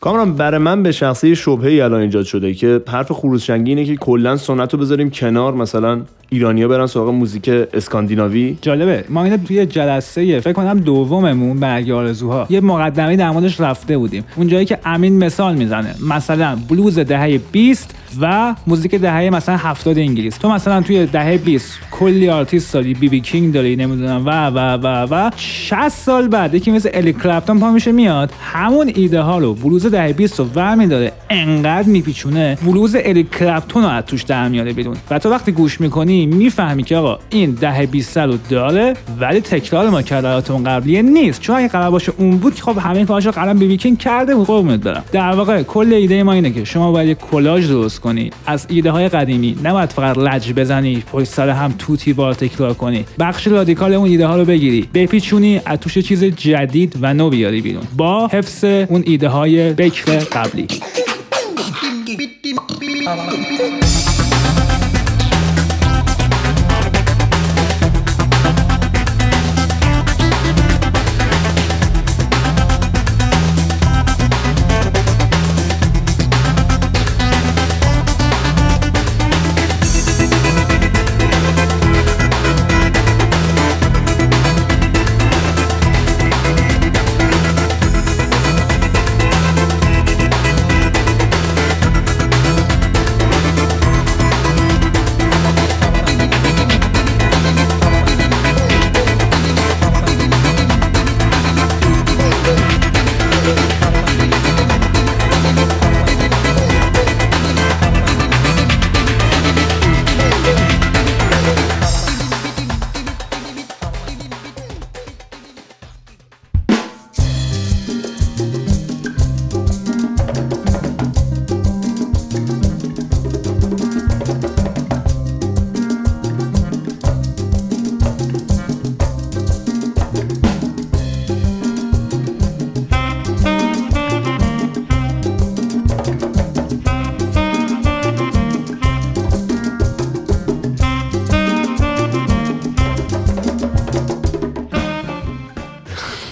کامران 0.04 0.34
برای 0.34 0.58
من 0.58 0.82
به 0.82 0.92
شخصه 0.92 1.36
شبهه 1.36 1.84
الان 1.84 2.00
ایجاد 2.00 2.24
شده 2.24 2.54
که 2.54 2.80
حرف 2.88 3.12
خروس 3.12 3.44
جنگی 3.46 3.70
اینه 3.70 3.84
که 3.84 3.96
کلا 3.96 4.36
سنت 4.36 4.74
رو 4.74 4.80
بذاریم 4.80 5.10
کنار 5.10 5.54
مثلا 5.54 6.00
ایرانیا 6.28 6.68
برن 6.68 6.86
سراغ 6.86 7.08
موزیک 7.08 7.48
اسکاندیناوی. 7.48 8.58
جالبه. 8.62 9.04
ما 9.08 9.24
اینو 9.24 9.36
توی 9.36 9.66
جلسه 9.66 10.40
فکر 10.40 10.52
کنم 10.52 10.80
دوممون 10.80 11.60
برگ 11.60 11.90
آرزوها. 11.90 12.46
یه 12.50 12.60
مقدمه 12.60 13.16
در 13.16 13.30
موردش 13.30 13.60
رفته 13.60 13.98
بودیم. 13.98 14.24
اون 14.36 14.48
جایی 14.48 14.64
که 14.64 14.78
امین 14.84 15.18
مثال 15.18 15.54
می‌زنه. 15.54 15.94
مثلا 16.10 16.58
بلوز 16.68 16.98
دهه 16.98 17.40
20 17.52 17.94
و 18.20 18.54
موزیک 18.66 18.94
دهه 18.94 19.30
مثلا 19.30 19.56
70 19.56 19.98
انگلیس. 19.98 20.38
تو 20.38 20.48
مثلا 20.48 20.82
توی 20.82 21.06
دهه 21.06 21.36
20 21.38 21.78
کلی 21.90 22.30
آرتیست 22.30 22.74
داری. 22.74 22.94
بی 22.94 23.08
بی 23.08 23.20
کینگ 23.20 23.54
داری 23.54 23.76
نمی‌دونم 23.76 24.26
و 24.26 24.46
و 24.46 24.58
و 24.58 25.06
و. 25.10 25.30
60 25.36 25.88
سال 25.88 26.28
بعد 26.28 26.54
یکی 26.54 26.70
مثل 26.70 26.90
اریک 26.94 27.12
کلپتون 27.12 27.60
پا 27.60 27.70
میشه 27.70 27.92
میاد. 27.92 28.32
همون 28.40 28.92
ایده 28.94 29.20
ها 29.20 29.38
رو 29.38 29.54
بلوز 29.54 29.86
دهه 29.94 30.12
20 30.12 30.38
رو 30.38 30.44
ور 30.54 30.86
داره 30.86 31.12
انقدر 31.30 31.88
میپیچونه 31.88 32.58
بلوز 32.66 32.96
اریک 32.98 33.24
کلپتون 33.24 33.82
رو 33.82 33.88
از 33.88 34.04
توش 34.04 34.22
در 34.22 34.48
میاره 34.48 34.72
بیرون 34.72 34.96
و 35.10 35.18
تو 35.18 35.30
وقتی 35.30 35.52
گوش 35.52 35.80
می‌کنی 35.80 36.26
می‌فهمی 36.26 36.82
که 36.82 36.96
آقا 36.96 37.18
این 37.30 37.50
دهه 37.50 37.86
20 37.86 38.18
رو 38.18 38.36
داره 38.50 38.94
ولی 39.20 39.40
تکرار 39.40 39.90
ما 39.90 40.02
کرده 40.02 40.52
اون 40.52 40.64
قبلیه 40.64 41.02
نیست. 41.02 41.40
چون 41.40 41.56
اگه 41.56 41.68
قرار 41.68 41.90
باشه 41.90 42.12
اون 42.18 42.36
بود 42.36 42.54
که 42.54 42.62
خب 42.62 42.78
همه 42.78 43.04
کاراشو 43.04 43.30
قلم 43.30 43.58
بی 43.58 43.66
بی 43.66 43.76
کینگ 43.76 43.98
کرده 43.98 44.34
بود. 44.34 44.46
قربونت 44.46 44.80
برم. 44.80 45.04
در 45.12 45.32
واقع 45.32 45.62
کل 45.62 45.92
ایده 45.92 46.22
ما 46.22 46.32
اینه 46.32 46.50
که 46.50 46.64
شما 46.64 46.92
باید 46.92 47.08
یک 47.08 47.18
کلاژ 47.18 47.68
درست 47.68 48.00
کنی. 48.00 48.30
از 48.46 48.66
ایده 48.70 48.90
های 48.90 49.08
قدیمی. 49.08 49.56
نباید 49.64 49.90
فقط 49.90 50.18
لج 50.18 50.52
بزنی 50.52 51.02
پشت 51.12 51.28
سر 51.28 51.48
هم 51.48 51.74
توتی 51.78 52.12
وار 52.12 52.34
تکرار 52.34 52.74
کنی. 52.74 53.04
بخش 53.18 53.46
رادیکال 53.46 53.94
اون 53.94 54.08
ایده 54.08 54.26
ها 54.26 54.36
رو 54.36 54.44
بگیری. 54.44 54.88
بپیچونی 54.94 55.60
از 55.66 55.78
توش 55.78 55.98
چیز 55.98 56.24
جدید 56.24 56.96
و 57.00 57.14
نو 57.14 57.30
بیاری 57.30 57.60
بیرون. 57.60 57.82
با 57.96 58.26
حفظ 58.26 58.64
اون 58.64 59.02
ایده 59.06 59.28
های 59.28 59.72
بکر 59.84 60.18
قبلی. 60.18 60.66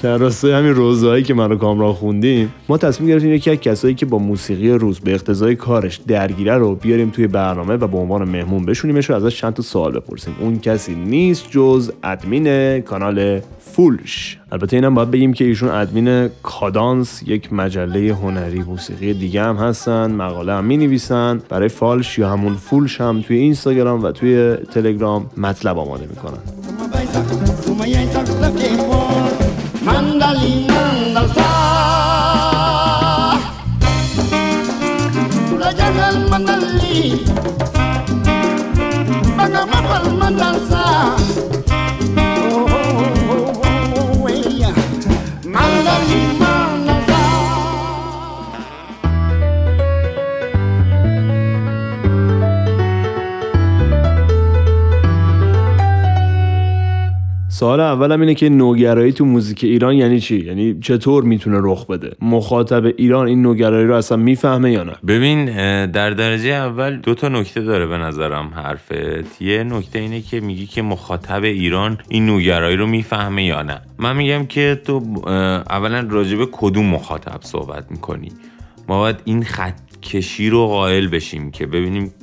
در 0.03 0.19
راستای 0.19 0.53
همین 0.53 0.75
روزهایی 0.75 1.23
که 1.23 1.35
من 1.35 1.53
و 1.53 1.57
کامران 1.57 1.93
خوندیم 1.93 2.55
ما 2.69 2.79
تصمیم 2.79 3.11
گرفتیم 3.11 3.33
یکی 3.33 3.51
از 3.51 3.57
کسایی 3.57 3.95
که 3.95 4.07
با 4.07 4.19
موسیقی 4.19 4.71
روز 4.71 5.01
به 5.01 5.15
اقتضای 5.15 5.57
کارش 5.57 5.97
درگیره 5.97 6.59
رو 6.59 6.75
بیاریم 6.75 7.11
توی 7.11 7.27
برنامه 7.27 7.75
و 7.75 7.87
به 7.87 7.99
عنوان 7.99 8.29
مهمون 8.29 8.67
بشونیمش 8.67 9.11
و 9.11 9.15
ازش 9.15 9.41
چند 9.41 9.55
تا 9.55 9.63
سوال 9.63 9.93
بپرسیم 9.93 10.37
اون 10.41 10.59
کسی 10.59 10.95
نیست 10.95 11.51
جز 11.51 11.93
ادمین 12.03 12.81
کانال 12.81 13.41
فولش 13.59 14.39
البته 14.53 14.77
اینم 14.77 14.95
باید 14.95 15.11
بگیم 15.11 15.33
که 15.33 15.45
ایشون 15.45 15.69
ادمین 15.69 16.29
کادانس 16.43 17.23
یک 17.27 17.53
مجله 17.53 18.15
هنری 18.15 18.63
موسیقی 18.63 19.15
دیگه 19.15 19.43
هم 19.43 19.57
هستن 19.57 20.13
مقاله 20.13 20.53
هم 20.53 20.65
می 20.65 20.77
نویسن 20.77 21.41
برای 21.49 21.69
فالش 21.69 22.19
یا 22.19 22.31
همون 22.31 22.55
فولش 22.55 23.01
هم 23.01 23.21
توی 23.21 23.37
اینستاگرام 23.37 24.03
و 24.03 24.13
توی 24.13 24.57
تلگرام 24.57 25.31
مطلب 25.37 25.79
آماده 25.79 26.07
می‌کنن 26.07 26.39
salinan 30.33 30.97
d'alçà. 31.15 31.51
Corallant 35.49 36.01
el 36.09 36.19
mandalí, 36.31 37.01
venga-me 39.37 39.81
pel. 39.89 40.13
سوال 57.63 57.81
اولم 57.81 58.21
اینه 58.21 58.35
که 58.35 58.49
نوگرایی 58.49 59.13
تو 59.13 59.25
موزیک 59.25 59.65
ایران 59.65 59.95
یعنی 59.95 60.21
چی؟ 60.21 60.45
یعنی 60.47 60.79
چطور 60.81 61.25
می‌تونه 61.25 61.59
رخ 61.61 61.87
بده؟ 61.87 62.17
مخاطب 62.23 62.85
ایران 62.85 63.27
این 63.27 63.43
نوگرایی 63.43 63.87
رو 63.87 63.95
اصلا 63.95 64.17
می‌فهمه 64.17 64.73
یا 64.73 64.83
نه؟ 64.83 64.93
ببین 65.07 65.45
در 65.87 66.11
درجه 66.11 66.51
اول 66.51 66.97
دو 66.97 67.15
تا 67.15 67.29
نکته 67.29 67.61
داره 67.61 67.87
به 67.87 67.97
نظرم 67.99 68.53
حرفت. 68.55 69.43
یه 69.43 69.65
نکته 69.65 69.99
اینه 69.99 70.21
که 70.21 70.41
میگی 70.41 70.67
که 70.67 70.83
مخاطب 70.83 71.43
ایران 71.43 71.99
این 72.09 72.27
نوگرایی 72.27 72.77
رو 72.77 72.87
می‌فهمه 72.87 73.45
یا 73.45 73.63
نه. 73.63 73.81
من 73.99 74.17
میگم 74.17 74.47
که 74.47 74.81
تو 74.85 75.03
اولا 75.71 76.07
راجع 76.11 76.37
به 76.37 76.47
کدوم 76.53 76.87
مخاطب 76.87 77.39
صحبت 77.41 77.85
می‌کنی؟ 77.91 78.33
ما 78.89 78.99
باید 78.99 79.17
این 79.25 79.45
خط 79.45 79.75
کشی 80.03 80.51
رو 80.51 80.67
قائل 80.67 81.09
بشیم 81.09 81.51
که 81.51 81.67
ببینیم 81.67 82.15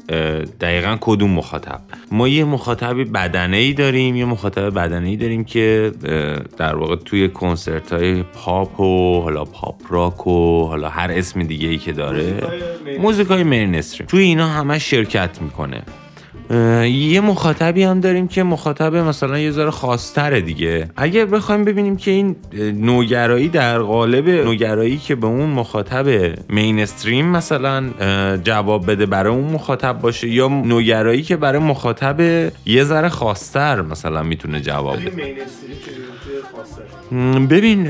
دقیقا 0.62 0.98
کدوم 1.02 1.32
مخاطب. 1.32 1.82
ما 2.12 2.28
یه 2.28 2.44
مخاطب 2.46 3.12
بدنه 3.14 3.58
ای 3.58 3.74
داریم 3.74 4.16
یه 4.16 4.26
مخاطب 4.26 4.70
بدنه 4.70 5.10
ای 5.10 5.16
داریم 5.16 5.44
که 5.44 5.92
در 6.58 6.76
واقع 6.76 6.96
توی 6.96 7.30
کنسرت 7.30 7.94
های 7.94 8.24
پاپ 8.24 8.80
و 8.80 9.22
حالا 9.22 9.46
پاپ 9.46 9.82
راک 9.90 10.28
و 10.28 10.66
حالا 10.66 10.90
هر 10.90 11.12
اسم 11.12 11.44
دیگه 11.44 11.68
ای 11.68 11.78
که 11.78 11.94
داره 11.94 12.44
موزیک 13.00 13.28
های 13.28 13.44
مینستریم 13.44 14.08
توی 14.08 14.24
اینا 14.24 14.48
همه 14.48 14.80
شرکت 14.80 15.42
می‌کنه. 15.42 15.84
یه 16.86 17.22
مخاطبی 17.22 17.84
هم 17.84 18.00
داریم 18.00 18.28
که 18.28 18.44
مخاطب 18.44 18.96
مثلا 18.96 19.40
یه 19.40 19.52
ذره 19.52 19.72
خاصتره 19.72 20.42
دیگه. 20.42 20.90
اگر 20.98 21.26
بخوایم 21.26 21.66
ببینیم 21.66 21.98
که 21.98 22.12
این 22.12 22.36
نوگرایی 22.74 23.48
در 23.48 23.80
قالب 23.80 24.30
نوگرایی 24.30 24.98
که 24.98 25.16
به 25.16 25.28
اون 25.28 25.50
مخاطب 25.50 26.36
مینستریم 26.50 27.26
مثلا 27.26 27.90
جواب 28.44 28.92
بده 28.92 29.06
برای 29.06 29.34
اون 29.34 29.52
مخاطب 29.52 30.00
باشه 30.02 30.30
یا 30.30 30.48
نوگرایی 30.48 31.22
که 31.22 31.38
برای 31.38 31.60
مخاطب 31.60 32.20
یه 32.66 32.84
ذره 32.84 33.10
خاصتر 33.10 33.82
مثلا 33.82 34.24
می‌تونه 34.24 34.62
جواب 34.62 34.98
بده. 35.00 35.36
ببین 37.50 37.90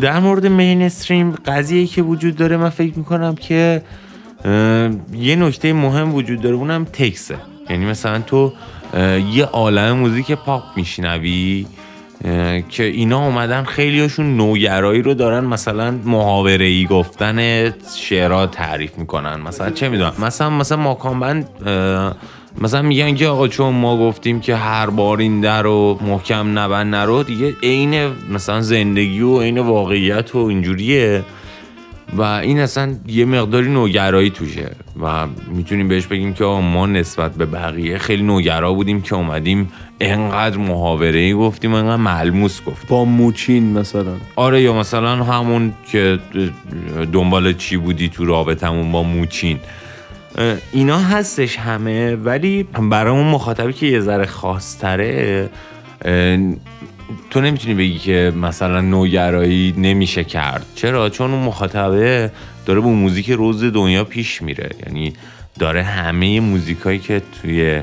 در 0.00 0.20
مورد 0.20 0.46
مینستریم 0.46 1.30
قضیه 1.30 1.86
که 1.86 2.02
وجود 2.02 2.36
داره 2.36 2.56
من 2.56 2.68
فکر 2.68 2.98
می‌کنم 2.98 3.34
که 3.34 3.82
یه 5.14 5.36
نکته 5.36 5.72
مهم 5.72 6.14
وجود 6.14 6.40
داره 6.40 6.56
اونم 6.56 6.84
تکسه. 6.84 7.36
یعنی 7.70 7.84
مثلا 7.84 8.18
تو 8.18 8.52
یه 9.32 9.44
عالم 9.44 9.92
موزیک 9.92 10.32
پاپ 10.32 10.62
میشنوی 10.76 11.66
که 12.68 12.82
اینا 12.82 13.26
اومدن 13.26 13.64
خیلیاشون 13.64 14.36
نوگرایی 14.36 15.02
رو 15.02 15.14
دارن 15.14 15.44
مثلا 15.44 15.90
محاوره 16.04 16.64
ای 16.64 16.86
گفتن 16.86 17.70
شعرها 17.96 18.46
تعریف 18.46 18.98
می‌کنن. 18.98 19.40
مثلا 19.40 19.70
چه 19.70 19.88
می‌دونم 19.88 20.12
مثلا 20.22 20.50
مثلا 20.50 20.78
ماکانبند 20.78 21.48
مثلا 22.60 22.82
میگن 22.82 23.14
که 23.14 23.26
آقا 23.26 23.48
چون 23.48 23.74
ما 23.74 23.96
گفتیم 23.96 24.40
که 24.40 24.56
هر 24.56 24.90
بار 24.90 25.18
این 25.18 25.40
در 25.40 25.62
رو 25.62 25.98
محکم 26.00 26.58
نبند 26.58 26.94
نرو 26.94 27.22
دیگه 27.22 27.54
عین 27.62 28.10
مثلا 28.30 28.60
زندگی 28.60 29.20
و 29.20 29.40
عین 29.40 29.58
واقعیت 29.58 30.34
و 30.34 30.38
اینجوریه. 30.38 31.22
و 32.16 32.22
این 32.22 32.60
اصلا 32.60 32.94
یه 33.06 33.24
مقداری 33.24 33.68
نوگرایی 33.68 34.30
توشه 34.30 34.70
و 35.02 35.26
می‌تونیم 35.50 35.88
بهش 35.88 36.06
بگیم 36.06 36.34
که 36.34 36.44
ما 36.44 36.86
نسبت 36.86 37.34
به 37.34 37.46
بقیه 37.46 37.98
خیلی 37.98 38.22
نوگرا 38.22 38.72
بودیم 38.72 39.02
که 39.02 39.14
اومدیم 39.14 39.72
انقدر 40.00 40.56
محاوره 40.56 41.18
ای 41.18 41.34
گفتیم 41.34 41.72
و 41.72 41.76
انقدر 41.76 41.96
ملموس 41.96 42.64
گفتیم. 42.64 42.86
با 42.88 43.04
موچین 43.04 43.78
مثلا. 43.78 44.14
آره 44.36 44.62
یا 44.62 44.72
مثلا 44.72 45.24
همون 45.24 45.72
که 45.92 46.18
دنبال 47.12 47.52
چی 47.52 47.76
بودی 47.76 48.08
تو 48.08 48.24
رابطمون 48.24 48.92
با 48.92 49.02
موچین. 49.02 49.58
اینا 50.72 50.98
هستش 50.98 51.58
همه 51.58 52.14
ولی 52.14 52.62
برای 52.62 53.12
اون 53.12 53.26
مخاطبی 53.26 53.72
که 53.72 53.86
یه 53.86 54.00
ذره 54.00 54.26
خاصتره 54.26 55.48
تو 57.30 57.40
نمی‌تونی 57.40 57.74
بگی 57.74 57.98
که 57.98 58.32
مثلا 58.36 58.80
نوگرایی 58.80 59.74
نمیشه 59.76 60.24
کرد. 60.24 60.66
چرا؟ 60.74 61.08
چون 61.08 61.30
اون 61.30 61.44
مخاطبه 61.44 62.30
داره 62.66 62.80
با 62.80 62.88
موزیک 62.88 63.30
روز 63.30 63.64
دنیا 63.64 64.04
پیش 64.04 64.42
میره. 64.42 64.70
یعنی 64.86 65.12
داره 65.58 65.82
همه 65.82 66.40
موزیکایی 66.40 66.98
که 66.98 67.22
توی 67.42 67.82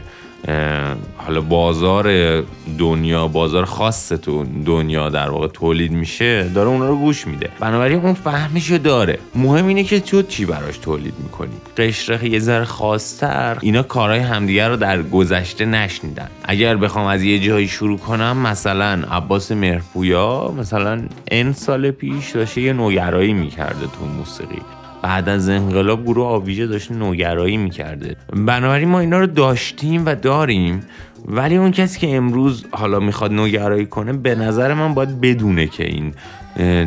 حالا 1.17 1.41
بازار 1.41 2.41
دنیا 2.79 3.27
بازار 3.27 3.65
خاص 3.65 4.09
تو 4.09 4.45
دنیا 4.65 5.09
در 5.09 5.29
واقع 5.29 5.47
تولید 5.47 5.91
میشه 5.91 6.49
داره 6.49 6.69
اونا 6.69 6.87
رو 6.87 6.95
گوش 6.95 7.27
میده. 7.27 7.49
بنابراین 7.59 7.99
اون 7.99 8.13
فهمشو 8.13 8.77
داره. 8.77 9.19
مهم 9.35 9.67
اینه 9.67 9.83
که 9.83 9.99
تو 9.99 10.21
چی 10.21 10.45
براش 10.45 10.77
تولید 10.77 11.13
می‌کنی؟ 11.23 11.51
قشره 11.77 12.29
یه 12.29 12.39
ذره 12.39 12.65
خاصتر. 12.65 13.57
اینا 13.61 13.83
کارهای 13.83 14.19
همدیگه 14.19 14.67
رو 14.67 14.75
در 14.75 15.01
گذشته 15.01 15.65
نشنیدن. 15.65 16.29
اگر 16.43 16.75
بخوام 16.75 17.05
از 17.05 17.23
یه 17.23 17.39
جایی 17.39 17.67
شروع 17.67 17.97
کنم 17.97 18.37
مثلا 18.37 19.03
عباس 19.11 19.51
مهرپویا 19.51 20.53
مثلا 20.57 21.01
ان 21.31 21.53
سال 21.53 21.91
پیش 21.91 22.31
داشته 22.31 22.61
یه 22.61 22.73
نوگرایی 22.73 23.33
می‌کرده 23.33 23.85
تو 23.99 24.05
موسیقی. 24.17 24.61
بعد 25.01 25.29
از 25.29 25.49
انقلاب 25.49 26.03
گروه 26.03 26.27
آویژه 26.27 26.67
داشت 26.67 26.91
نوگرایی 26.91 27.57
می‌کرده. 27.57 28.15
بنابراین 28.33 28.87
ما 28.89 28.99
اینا 28.99 29.19
رو 29.19 29.27
داشتیم 29.27 30.05
و 30.05 30.15
داریم 30.15 30.83
ولی 31.25 31.57
اون 31.57 31.71
کسی 31.71 31.99
که 31.99 32.15
امروز 32.15 32.65
حالا 32.71 32.99
می‌خواد 32.99 33.33
نوگرایی 33.33 33.85
کنه 33.85 34.13
به 34.13 34.35
نظر 34.35 34.73
من 34.73 34.93
باید 34.93 35.21
بدونه 35.21 35.67
که 35.67 35.85
این 35.85 36.13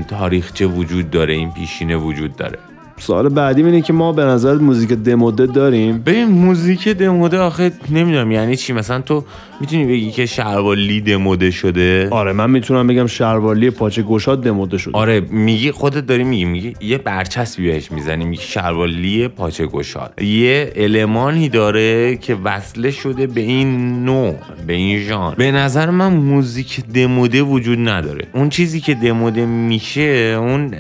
تاریخچه 0.09 0.66
وجود 0.66 1.11
داره 1.11 1.35
این 1.35 1.51
پیشینه 1.53 1.96
وجود 1.96 2.37
داره. 2.37 2.59
سوال 3.02 3.28
بعدی 3.28 3.62
اینه 3.62 3.80
که 3.80 3.92
ما 3.92 4.12
به 4.12 4.24
نظر 4.24 4.54
موزیک 4.54 4.92
دموده 4.92 5.46
داریم؟ 5.46 5.98
ببین 5.98 6.24
موزیک 6.24 6.88
دموده 6.88 7.38
آخه 7.38 7.72
نمی‌دونم 7.90 8.30
یعنی 8.30 8.56
چی؟ 8.56 8.72
مثلا 8.72 9.00
تو 9.00 9.24
می‌تونی 9.60 9.84
بگی 9.84 10.10
که 10.10 10.26
شروالی 10.26 11.00
دموده 11.00 11.50
شده؟ 11.50 12.08
آره 12.10 12.32
من 12.32 12.50
می‌تونم 12.50 12.86
بگم 12.86 13.06
شروالی 13.06 13.70
پاچه 13.70 14.02
گشاد 14.02 14.42
دموده 14.44 14.78
شده. 14.78 14.98
آره 14.98 15.20
میگی 15.20 15.70
خودت 15.70 16.06
داری 16.06 16.24
میگی 16.24 16.44
میگی 16.44 16.74
یه 16.80 16.98
برچسبی 16.98 17.66
بهش 17.66 17.92
می‌زنی 17.92 18.24
میگی 18.24 18.42
شروالی 18.42 19.28
پاچه 19.28 19.66
گشاد. 19.66 20.22
یه 20.22 20.72
المانی 20.76 21.48
داره 21.48 22.16
که 22.16 22.34
وصله 22.44 22.90
شده 22.90 23.26
به 23.26 23.40
این 23.40 24.04
نوع 24.04 24.34
به 24.66 24.72
این 24.72 24.98
ژانر. 24.98 25.34
به 25.34 25.52
نظر 25.52 25.90
من 25.90 26.12
موزیک 26.12 26.80
دموده 26.94 27.42
وجود 27.42 27.88
نداره. 27.88 28.26
اون 28.32 28.48
چیزی 28.48 28.80
که 28.80 28.94
دموده 28.94 29.46
میشه 29.46 30.36
اون 30.40 30.74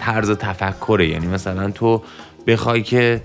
طرز 0.00 0.30
تفکره. 0.30 1.08
یعنی 1.08 1.26
مثلا 1.26 1.67
تو 1.72 2.02
بخوای 2.46 2.82
که 2.82 3.20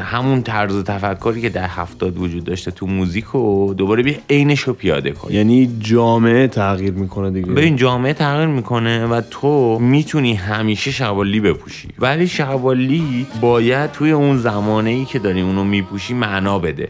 همون 0.00 0.42
طرز 0.42 0.84
تفکری 0.84 1.40
که 1.40 1.48
در 1.48 1.66
هفتاد 1.66 2.18
وجود 2.18 2.44
داشته 2.44 2.70
تو 2.70 2.86
موزیک 2.86 3.24
رو 3.24 3.74
دوباره 3.78 4.02
بیا 4.02 4.14
عینش 4.30 4.60
رو 4.60 4.72
پیاده 4.72 5.10
کنی. 5.10 5.34
یعنی 5.34 5.76
جامعه 5.80 6.48
تغییر 6.48 6.92
می‌کنه 6.92 7.30
دیگه. 7.30 7.52
به 7.52 7.64
این 7.64 7.76
جامعه 7.76 8.12
تغییر 8.12 8.48
می‌کنه 8.48 9.06
و 9.06 9.20
تو 9.30 9.78
می‌تونی 9.78 10.34
همیشه 10.34 10.90
شوالی 10.90 11.40
بپوشی. 11.40 11.88
ولی 11.98 12.28
شوالی 12.28 13.26
باید 13.40 13.92
توی 13.92 14.10
اون 14.10 14.38
زمانه 14.38 14.90
ای 14.90 15.04
که 15.04 15.18
داری 15.18 15.40
اونو 15.40 15.64
میپوشی 15.64 16.14
معنا 16.14 16.58
بده. 16.58 16.88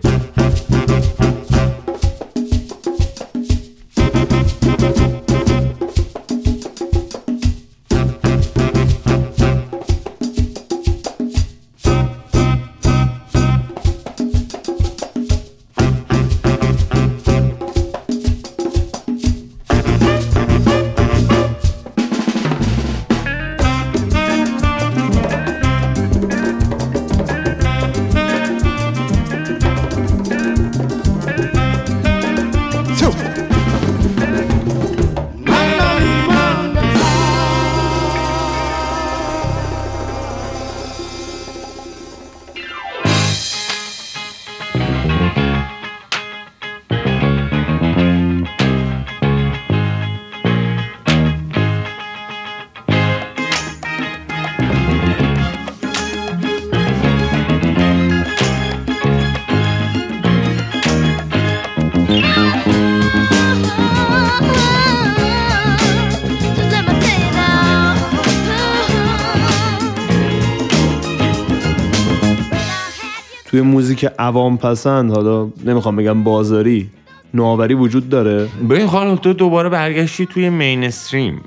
توی 73.56 73.62
موزیک 73.62 74.06
عوام 74.18 74.56
پسند 74.56 75.10
حالا 75.10 75.48
نمی‌خوام 75.64 75.96
بگم 75.96 76.22
بازاری 76.24 76.90
نوآوری 77.34 77.74
وجود 77.74 78.08
داره. 78.08 78.48
ببین 78.70 78.86
خانم 78.86 79.16
تو 79.16 79.32
دوباره 79.32 79.68
برگشتی 79.68 80.26
توی 80.26 80.50
مینستریم. 80.50 81.40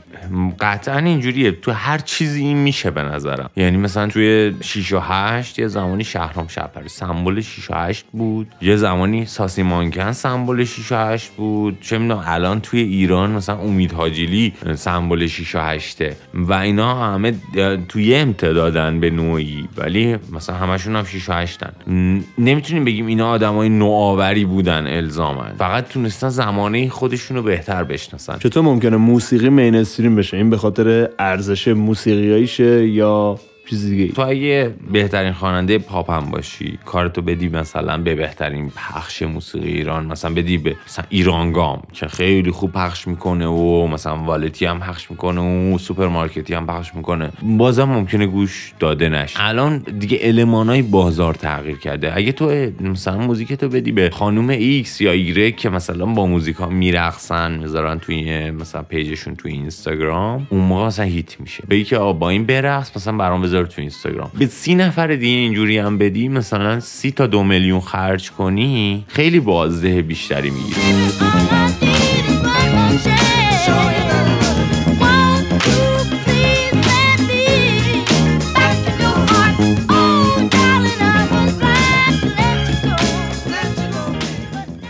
قطعا 0.60 0.97
اینجوریه. 0.97 1.51
تو 1.51 1.71
هر 1.71 1.97
چیزی 1.97 2.41
این 2.41 2.58
میشه 2.58 2.91
به 2.91 3.01
نظرم. 3.01 3.49
یعنی 3.55 3.77
مثلا 3.77 4.08
توی 4.08 4.53
6 4.62 4.93
و 4.93 4.99
8 4.99 5.60
یه 5.60 5.67
زمانی 5.67 6.03
شهرام 6.03 6.47
شبپری 6.47 6.89
سمبل 6.89 7.41
6 7.41 7.71
و 7.71 7.73
8 7.73 8.05
بود. 8.12 8.47
یه 8.62 8.75
زمانی 8.75 9.25
ساسی 9.25 9.63
مانکن 9.63 10.12
سمبل 10.12 10.63
6 10.63 10.91
و 10.91 10.95
8 10.95 11.32
بود. 11.32 11.77
چه 11.82 11.97
می‌دونم 11.97 12.23
الان 12.25 12.62
توی 12.62 12.79
ایران 12.79 13.32
مثلا 13.32 13.58
امید 13.58 13.91
حاجیلی 13.91 14.53
سمبل 14.75 15.27
6 15.27 15.55
و 15.55 15.60
8 15.60 16.03
و 16.34 16.53
اینا 16.53 17.13
همه 17.13 17.34
توی 17.89 18.15
امتدادن 18.15 18.99
به 18.99 19.10
نوعی. 19.10 19.69
ولی 19.77 20.17
مثلا 20.32 20.55
همشون 20.55 20.95
هم 20.95 21.03
6 21.03 21.29
و 21.29 21.34
8 21.34 21.60
نمی‌تونیم 22.38 22.86
بگیم 22.86 23.08
اینا 23.08 23.29
آدمای 23.29 23.69
نوآوری 23.69 24.45
بودن 24.45 24.88
الزاما 24.88 25.54
فقط 25.58 25.88
تونستن 25.88 26.29
زمانه 26.29 26.89
خودشون 26.89 27.38
رو 27.38 27.43
بهتر 27.43 27.84
بشناسن. 27.84 28.39
چطور 28.39 28.63
ممکنه 28.63 28.97
موسیقی 28.97 29.49
mainstream 29.49 30.09
بشه. 30.15 30.38
این 30.38 30.50
به 30.50 30.58
خاطر 30.58 31.10
ارزش 31.19 31.67
موسیقیاییشه 31.67 32.88
یا 32.88 33.39
چیز 33.69 33.86
دیگه 33.86 34.13
تو 34.13 34.21
اگه 34.21 34.73
بهترین 34.91 35.34
خواننده 35.34 35.77
پاپ 35.77 36.12
هم 36.12 36.25
باشی 36.32 36.79
کارتو 36.86 37.21
بدی 37.21 37.49
مثلا 37.49 37.97
به 37.97 38.15
بهترین 38.15 38.69
پخش 38.69 39.21
موسیقی 39.21 39.69
ایران 39.69 40.05
مثلا 40.05 40.34
بدی 40.34 40.58
به 40.58 40.75
مثلا 40.88 41.05
ایرانگام 41.10 41.82
که 41.93 42.08
خیلی 42.08 42.51
خوب 42.51 42.71
پخش 42.71 43.08
می‌کنه 43.08 43.47
و 43.47 43.88
مثلا 43.88 44.17
والتی 44.17 44.65
هم 44.65 44.79
پخش 44.79 45.12
می‌کنه 45.12 45.41
و 45.41 45.77
سوپرمارکتی 45.77 46.53
هم 46.53 46.67
پخش 46.67 46.95
می‌کنه. 46.95 47.32
بازم 47.41 47.84
ممکنه 47.84 48.25
گوش 48.25 48.73
داده 48.79 49.10
نشه. 49.10 49.38
الان 49.41 49.77
دیگه 49.77 50.19
المانای 50.21 50.82
بازار 50.82 51.34
تغییر 51.34 51.77
کرده. 51.77 52.15
اگه 52.15 52.32
تو 52.32 52.71
مثلا 52.82 53.17
موزیک 53.17 53.53
تو 53.53 53.69
بدی 53.69 53.91
به 53.91 54.10
خانم 54.10 54.49
ایکس 54.49 55.01
یا 55.01 55.12
ایگرگ 55.12 55.55
که 55.55 55.69
مثلا 55.69 56.05
با 56.05 56.25
موزیک 56.25 56.55
ها 56.55 56.69
میرقصن 56.69 57.51
می‌ذارن 57.51 57.99
توی 57.99 58.51
مثلا 58.51 58.82
پیجشون 58.82 59.36
توی 59.36 59.51
اینستاگرام 59.51 60.47
اون 60.49 60.62
موقع 60.62 60.86
مثلا 60.86 61.05
هیت 61.05 61.39
میشه. 61.39 61.63
بگی 61.69 61.84
که 61.84 61.97
با 61.97 62.29
این 62.29 62.45
برقص 62.45 62.91
مثلا 62.95 63.17
برام 63.17 63.41
تو 63.65 63.82
اینستاگرام. 63.82 64.32
به 64.39 64.45
سی 64.45 64.76
نفر 64.76 65.08
دیگه 65.08 65.38
اینجوری 65.38 65.78
هم 65.78 65.98
بدی 65.98 66.28
مثلا 66.28 66.80
سی 66.80 67.12
تا 67.12 67.28
دو 67.28 67.43
میلیون 67.43 67.80
خرج 67.80 68.32
کنی 68.32 69.06
خیلی 69.08 69.39
بازده 69.39 70.02
بیشتری 70.02 70.50
می‌گیری. 70.50 70.80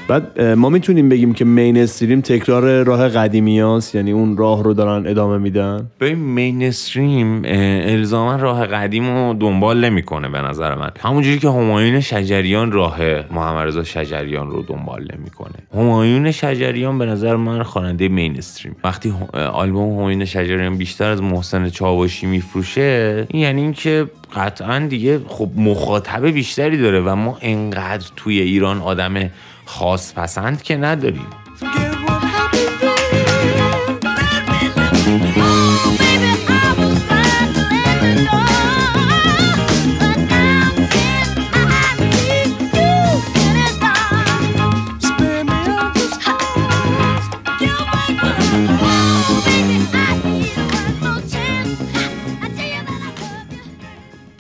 بعد 0.10 0.42
ما 0.42 0.70
می‌تونیم 0.70 1.10
بگیم 1.10 1.34
که 1.34 1.46
مینستریم 1.46 2.22
تکرار 2.22 2.84
راه 2.84 3.10
قدیمی 3.10 3.60
هاست 3.60 3.96
یعنی 3.96 4.12
اون 4.12 4.38
راه 4.38 4.64
رو 4.64 4.74
دارن 4.74 5.08
ادامه 5.08 5.38
میدن؟ 5.38 5.88
به 6.00 6.16
مینستریم 6.16 7.42
الزاما 7.46 8.36
راه 8.36 8.66
قدیم 8.66 9.16
رو 9.16 9.34
دنبال 9.34 9.86
نمی‌کنه 9.86 10.30
به 10.30 10.42
نظر 10.42 10.76
من. 10.76 10.92
همونجوری 11.00 11.40
که 11.40 11.50
همایون 11.50 12.00
شجریان 12.00 12.72
راه 12.72 13.00
محمد 13.32 13.68
رضا 13.68 13.84
شجریان 13.84 14.50
رو 14.50 14.62
دنبال 14.62 15.08
نمی‌کنه. 15.18 15.56
همایون 15.76 16.32
شجریان 16.32 16.98
به 16.98 17.06
نظر 17.06 17.36
من 17.36 17.64
خواننده 17.64 18.08
مینستریم 18.08 18.76
وقتی 18.84 19.14
ه- 19.34 19.36
آلبوم 19.38 20.00
همایون 20.00 20.26
شجریان 20.26 20.78
بیشتر 20.78 21.10
از 21.10 21.22
محسن 21.22 21.70
چاوشی 21.70 22.28
میفروشه 22.28 23.26
این 23.30 23.42
یعنی 23.44 23.62
اینکه 23.62 24.06
قطعا 24.36 24.80
دیگه 24.80 25.20
خب 25.28 25.50
مخاطب 25.56 26.26
بیشتری 26.26 26.78
داره 26.78 27.02
و 27.02 27.16
ما 27.16 27.38
انقدر 27.42 28.08
توی 28.16 28.40
ایران 28.40 28.82
آدم 28.82 29.30
خاص 29.70 30.14
پسند 30.14 30.62
که 30.62 30.78
نداریم. 30.78 31.28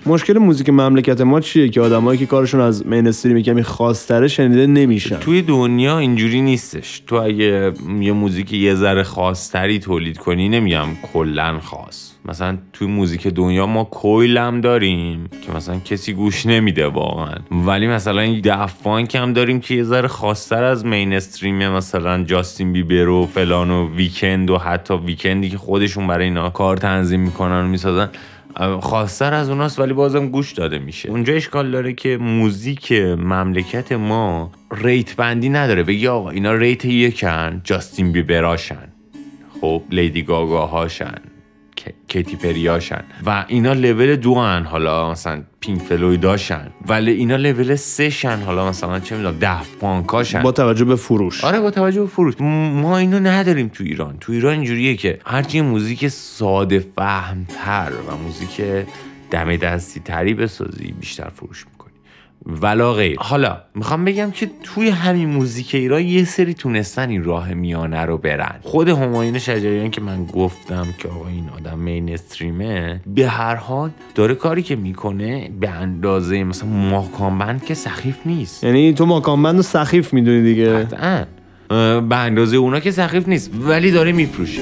مشکل 0.10 0.38
موزیک 0.38 0.70
مملکت 0.70 1.22
ما 1.22 1.40
چیه 1.40 1.70
که 1.70 1.82
آدمایی 1.82 2.20
که 2.20 2.26
کارشون 2.26 2.62
از 2.62 2.88
مینستریم 2.88 3.42
کمی 3.42 3.64
خاص‌تره 3.64 4.28
شنیده 4.28 4.68
نمیشن؟ 4.68 5.16
توی 5.16 5.42
دنیا 5.42 5.98
اینجوری 5.98 6.42
نیستش. 6.42 7.04
تو 7.08 7.16
اگه 7.16 7.74
یه 8.00 8.12
موزیک 8.12 8.54
یه 8.54 8.76
ذره 8.76 9.04
خاصتری 9.04 9.80
تولید 9.80 10.18
کنی 10.18 10.50
نمیگم 10.50 10.88
کلا 11.14 11.60
خاص. 11.60 12.12
مثلا 12.26 12.58
توی 12.74 12.88
موزیک 12.88 13.28
دنیا 13.28 13.66
ما 13.66 13.84
کویل 13.84 14.38
هم 14.38 14.62
داریم 14.62 15.30
که 15.46 15.52
مثلا 15.56 15.80
کسی 15.86 16.14
گوش 16.14 16.46
نمیده 16.46 16.88
واقعا. 16.88 17.36
ولی 17.52 17.88
مثلا 17.88 18.40
دفانک 18.44 19.16
هم 19.16 19.34
داریم 19.34 19.60
که 19.60 19.76
یه 19.76 19.84
ذره 19.84 20.08
خاصتر 20.08 20.64
از 20.64 20.86
مینستریمه 20.86 21.70
مثلا 21.70 22.24
جاستین 22.24 22.74
بیبر 22.74 23.08
و 23.08 23.26
فلان 23.26 23.72
و 23.72 23.96
ویکند 23.96 24.50
و 24.50 24.58
حتی 24.58 24.94
ویکندی 24.94 25.50
که 25.50 25.58
خودشون 25.58 26.08
برای 26.08 26.26
اینا 26.26 26.50
کار 26.50 26.78
تنظیم 26.78 27.20
می‌کنن 27.20 27.66
و 27.66 27.68
می‌سازن. 27.68 28.10
خواستر 28.82 29.34
از 29.34 29.50
اوناست 29.50 29.80
ولی 29.80 29.94
بازم 29.94 30.28
گوش 30.28 30.52
داده 30.52 30.80
میشه. 30.80 31.10
اونجا 31.10 31.34
اشکال 31.34 31.72
داره 31.72 31.94
که 31.94 32.18
موزیک 32.18 32.92
مملکت 33.18 33.92
ما 33.92 34.52
لیگ 34.72 35.16
بندی 35.16 35.50
نداره. 35.50 35.84
بگی 35.84 36.08
آقا 36.08 36.30
اینا 36.30 36.54
لیگ 36.54 36.86
یکن 36.86 37.62
جاستین 37.64 38.12
بیبراشن. 38.12 38.88
خب 39.62 39.82
لیدی 39.90 40.22
گاگا 40.22 40.68
هاشن 42.16 42.22
ک- 42.22 42.26
کتی 42.26 42.36
پریاشن 42.36 43.04
و 43.26 43.46
اینا 43.48 43.74
لول 43.74 44.16
دو 44.16 44.36
هن 44.36 44.66
حالا 44.66 45.12
مثلا 45.12 45.44
پینک 45.60 45.82
فلویداشن 45.82 46.68
ولی 46.88 47.12
اینا 47.12 47.36
لول 47.36 47.76
سه 47.76 48.10
شن 48.10 48.40
حالا 48.42 48.70
مثلا 48.70 49.00
چه 49.00 49.18
می‌دونم 49.18 49.38
دفت 49.40 49.64
پانکاشن 49.82 50.42
با 50.44 50.52
توجه 50.52 50.86
به 50.86 50.96
فروش. 50.96 51.44
آره 51.44 51.60
با 51.60 51.72
توجه 51.72 52.02
به 52.02 52.08
فروش. 52.08 52.34
ما 52.42 52.98
اینو 52.98 53.20
نداریم 53.20 53.68
تو 53.68 53.84
ایران. 53.84 54.18
تو 54.20 54.32
ایران 54.32 54.54
اینجوریه 54.54 54.96
که 54.96 55.20
هرچی 55.26 55.62
موزیک 55.62 56.08
ساده 56.08 56.80
فهمتر 56.96 57.92
و 58.08 58.16
موزیک 58.16 58.62
دم 59.32 59.56
دستی 59.56 60.00
تری 60.00 60.34
بسازی 60.34 60.94
بیشتر 61.00 61.30
فروش 61.36 61.66
می‌کنی. 61.66 61.79
ولا 62.46 62.94
غیر 62.94 63.18
حالا 63.20 63.58
می‌خوام 63.76 64.06
بگم 64.06 64.32
که 64.32 64.50
توی 64.64 64.90
همین 64.90 65.30
موزیک 65.30 65.76
ایران 65.76 66.02
یه 66.02 66.24
سری 66.24 66.54
تونستن 66.54 67.10
این 67.10 67.24
راه 67.24 67.54
میانه 67.54 68.02
رو 68.02 68.18
برن. 68.18 68.56
خود 68.62 68.90
همایون 68.90 69.40
شجریان 69.40 69.92
که 69.92 70.02
من 70.02 70.26
گفتم 70.26 70.88
که 70.98 71.08
آقا 71.08 71.28
این 71.28 71.50
آدم 71.58 71.80
مینستریمه 71.80 73.02
به 73.16 73.28
هر 73.28 73.56
حال 73.56 73.90
داره 74.16 74.36
کاری 74.36 74.62
که 74.62 74.76
می‌کنه 74.76 75.50
به 75.60 75.70
اندازه 75.70 76.44
مثلا 76.44 76.70
ماکانبند 76.70 77.66
که 77.66 77.74
سخیف 77.74 78.18
نیست. 78.26 78.64
یعنی 78.64 78.94
تو 78.94 79.06
ماکانبند 79.06 79.56
رو 79.56 79.62
سخیف 79.62 80.14
می‌دونی 80.14 80.42
دیگه. 80.42 80.74
قطعا. 80.74 81.26
به 82.02 82.16
اندازه 82.16 82.58
اونا 82.58 82.80
که 82.80 82.92
سخیف 82.92 83.28
نیست 83.28 83.52
ولی 83.62 83.92
داره 83.92 84.12
میفروشه. 84.12 84.62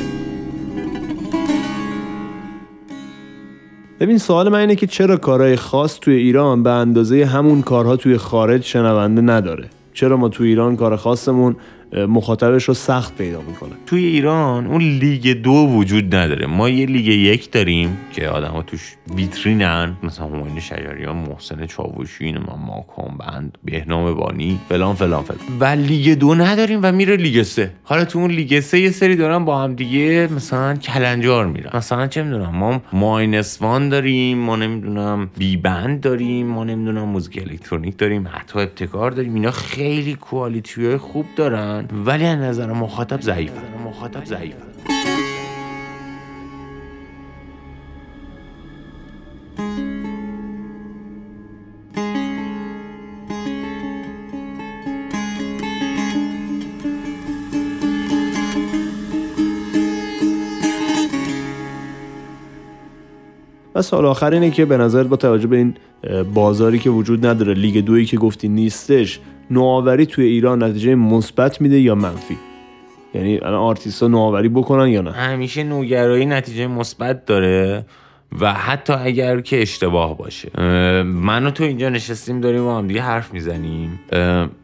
ببین 3.99 4.17
سوال 4.17 4.49
من 4.49 4.59
اینه 4.59 4.75
که 4.75 4.87
چرا 4.87 5.17
کارهای 5.17 5.55
خاص 5.55 5.99
توی 5.99 6.15
ایران 6.15 6.63
به 6.63 6.69
اندازه 6.69 7.25
همون 7.25 7.61
کارها 7.61 7.95
توی 7.95 8.17
خارج 8.17 8.63
شنونده 8.63 9.21
نداره؟ 9.21 9.69
چرا 9.93 10.17
ما 10.17 10.29
توی 10.29 10.47
ایران 10.47 10.75
کار 10.75 10.95
خاصمون 10.95 11.55
مخاطبش 11.93 12.63
رو 12.63 12.73
سخت 12.73 13.17
پیدا 13.17 13.41
می‌کنه. 13.41 13.71
توی 13.85 14.05
ایران 14.05 14.67
اون 14.67 14.81
لیگ 14.81 15.41
دو 15.41 15.51
وجود 15.51 16.15
نداره. 16.15 16.47
ما 16.47 16.69
یه 16.69 16.85
لیگ 16.85 17.05
یک 17.05 17.51
داریم 17.51 17.97
که 18.13 18.27
آدم 18.27 18.51
ها 18.51 18.61
توش 18.61 18.95
ویترینن. 19.15 19.97
مثلا 20.03 20.25
همایون 20.25 20.59
شجریان 20.59 21.15
محسن 21.15 21.65
چاوشی 21.65 22.31
ما 22.31 22.55
ماکان 22.55 23.17
بند 23.17 23.57
بهنام 23.63 24.13
بانی 24.13 24.59
فلان 24.69 24.95
فلان 24.95 25.23
فلان. 25.23 25.39
و 25.59 25.65
لیگ 25.65 26.19
دو 26.19 26.35
نداریم 26.35 26.79
و 26.83 26.91
میره 26.91 27.15
لیگ 27.15 27.43
سه. 27.43 27.71
حالا 27.83 28.05
تو 28.05 28.19
اون 28.19 28.31
لیگ 28.31 28.59
سه 28.59 28.79
یه 28.79 28.91
سری 28.91 29.15
دارن 29.15 29.45
با 29.45 29.61
هم 29.61 29.73
دیگه 29.75 30.29
مثلا 30.35 30.75
کلنجار 30.75 31.45
میرن. 31.47 31.69
مثلا 31.73 32.07
چه 32.07 32.23
می‌دونم 32.23 32.55
ما 32.55 32.81
ماینس 32.93 33.61
وان 33.61 33.89
داریم 33.89 34.37
ما 34.37 34.55
نمی‌دونم 34.55 35.29
بی 35.37 35.57
بند 35.57 36.01
داریم 36.01 36.47
ما 36.47 36.63
نمی‌دونم 36.63 37.03
موزیک 37.03 37.37
الکترونیک 37.37 37.97
داریم 37.97 38.27
حتی 38.31 38.59
ابتکار 38.59 39.11
داریم. 39.11 39.33
اینا 39.33 39.51
خیلی 39.51 40.15
quality 40.15 40.97
خوب 40.97 41.25
دارن. 41.35 41.76
ولی 42.05 42.25
از 42.25 42.39
نظر 42.39 42.73
مخاطب 42.73 43.21
ضعیفن. 43.21 43.61
مخاطب 43.85 44.25
ضعیفن 44.25 44.67
و 63.77 63.81
سال 63.81 64.05
آخر 64.05 64.33
اینه 64.33 64.51
که 64.51 64.65
به 64.65 64.77
نظر 64.77 65.03
با 65.03 65.15
توجه 65.15 65.47
به 65.47 65.57
این 65.57 65.75
بازاری 66.33 66.79
که 66.79 66.89
وجود 66.89 67.25
نداره 67.25 67.53
لیگ 67.53 67.85
دویی 67.85 68.05
که 68.05 68.17
گفتی 68.17 68.49
نیستش 68.49 69.19
نوآوری 69.51 70.05
توی 70.05 70.25
ایران 70.25 70.63
نتیجه 70.63 70.95
مثبت 70.95 71.61
میده 71.61 71.79
یا 71.79 71.95
منفی؟ 71.95 72.37
یعنی 73.13 73.37
الان 73.37 73.53
آرتیستا 73.53 74.07
نوآوری 74.07 74.49
بکنن 74.49 74.87
یا 74.87 75.01
نه؟ 75.01 75.11
همیشه 75.11 75.63
نوگرایی 75.63 76.25
نتیجه 76.25 76.67
مثبت 76.67 77.25
داره 77.25 77.85
و 78.41 78.53
حتی 78.53 78.93
اگر 78.93 79.41
که 79.41 79.61
اشتباه 79.61 80.17
باشه. 80.17 80.59
من 81.03 81.45
و 81.45 81.51
تو 81.51 81.63
اینجا 81.63 81.89
نشستیم 81.89 82.41
داریم 82.41 82.63
با 82.63 82.77
هم 82.77 82.87
دیگه 82.87 83.01
حرف 83.01 83.33
می‌زنیم. 83.33 83.99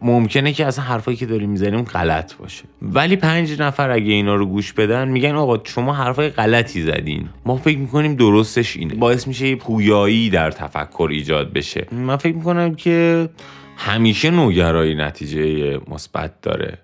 ممکنه 0.01 0.53
که 0.53 0.65
اصلا 0.65 0.85
حرفایی 0.85 1.17
که 1.17 1.25
داریم 1.25 1.49
می‌زنیم 1.49 1.81
غلط 1.81 2.35
باشه. 2.35 2.63
ولی 2.81 3.15
پنج 3.15 3.61
نفر 3.61 3.91
اگه 3.91 4.13
اینا 4.13 4.35
رو 4.35 4.45
گوش 4.45 4.73
بدن 4.73 5.07
میگن 5.07 5.35
آقا 5.35 5.57
شما 5.63 5.93
حرفای 5.93 6.29
غلطی 6.29 6.81
زدین. 6.81 7.29
ما 7.45 7.57
فکر 7.57 7.77
می‌کنیم 7.77 8.15
درستش 8.15 8.77
اینه. 8.77 8.93
باعث 8.93 9.27
میشه 9.27 9.47
یه 9.47 9.55
پویایی 9.55 10.29
در 10.29 10.51
تفکر 10.51 11.07
ایجاد 11.11 11.53
بشه. 11.53 11.87
من 11.91 12.17
فکر 12.17 12.35
می‌کنم 12.35 12.75
که 12.75 13.29
همیشه 13.77 14.29
نوگرایی 14.31 14.95
نتیجه 14.95 15.79
مثبت 15.87 16.41
داره. 16.41 16.77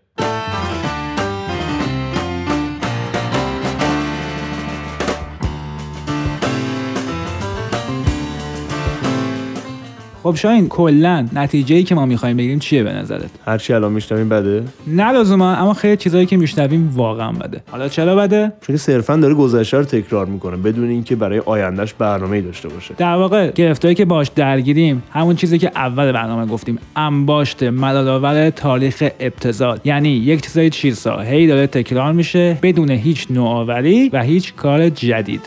خب 10.23 10.35
شاین 10.35 10.67
کلا 10.67 11.27
نتیجه 11.33 11.75
ای 11.75 11.83
که 11.83 11.95
ما 11.95 12.05
می‌خوایم 12.05 12.37
بگیریم 12.37 12.59
چیه 12.59 12.83
به 12.83 12.93
نظرت؟ 12.93 13.29
هرچی 13.45 13.73
الان 13.73 13.91
میشنویم 13.91 14.29
بده. 14.29 14.63
نه 14.87 15.11
لزوما 15.11 15.53
اما 15.53 15.73
خیلی 15.73 15.97
چیزایی 15.97 16.25
که 16.25 16.37
میشنویم 16.37 16.91
واقعا 16.93 17.31
بده. 17.31 17.61
حالا 17.71 17.89
چرا 17.89 18.15
بده؟ 18.15 18.51
چون 18.61 18.77
صرفا 18.77 19.15
داره 19.15 19.33
گذشته 19.33 19.77
رو 19.77 19.83
تکرار 19.83 20.25
می‌کنه 20.25 20.57
بدون 20.57 20.89
اینکه 20.89 21.15
برای 21.15 21.39
آیندهش 21.39 21.93
برنامه‌ای 21.93 22.41
داشته 22.41 22.69
باشه. 22.69 22.93
در 22.97 23.15
واقع 23.15 23.51
گرفتاری 23.51 23.95
که 23.95 24.05
باش 24.05 24.27
درگیریم 24.35 25.03
همون 25.11 25.35
چیزی 25.35 25.57
که 25.57 25.71
اول 25.75 26.11
برنامه 26.11 26.45
گفتیم 26.45 26.79
انباشت 26.95 27.63
ملالآور 27.63 28.49
تاریخ 28.49 29.03
ابتذال 29.19 29.79
یعنی 29.85 30.09
یک 30.09 30.41
چیزای 30.41 30.69
چیزها 30.69 31.21
هی 31.21 31.47
داره 31.47 31.67
تکرار 31.67 32.13
میشه 32.13 32.57
بدون 32.61 32.89
هیچ 32.89 33.27
نوآوری 33.29 34.09
و 34.09 34.23
هیچ 34.23 34.55
کار 34.55 34.89
جدید. 34.89 35.41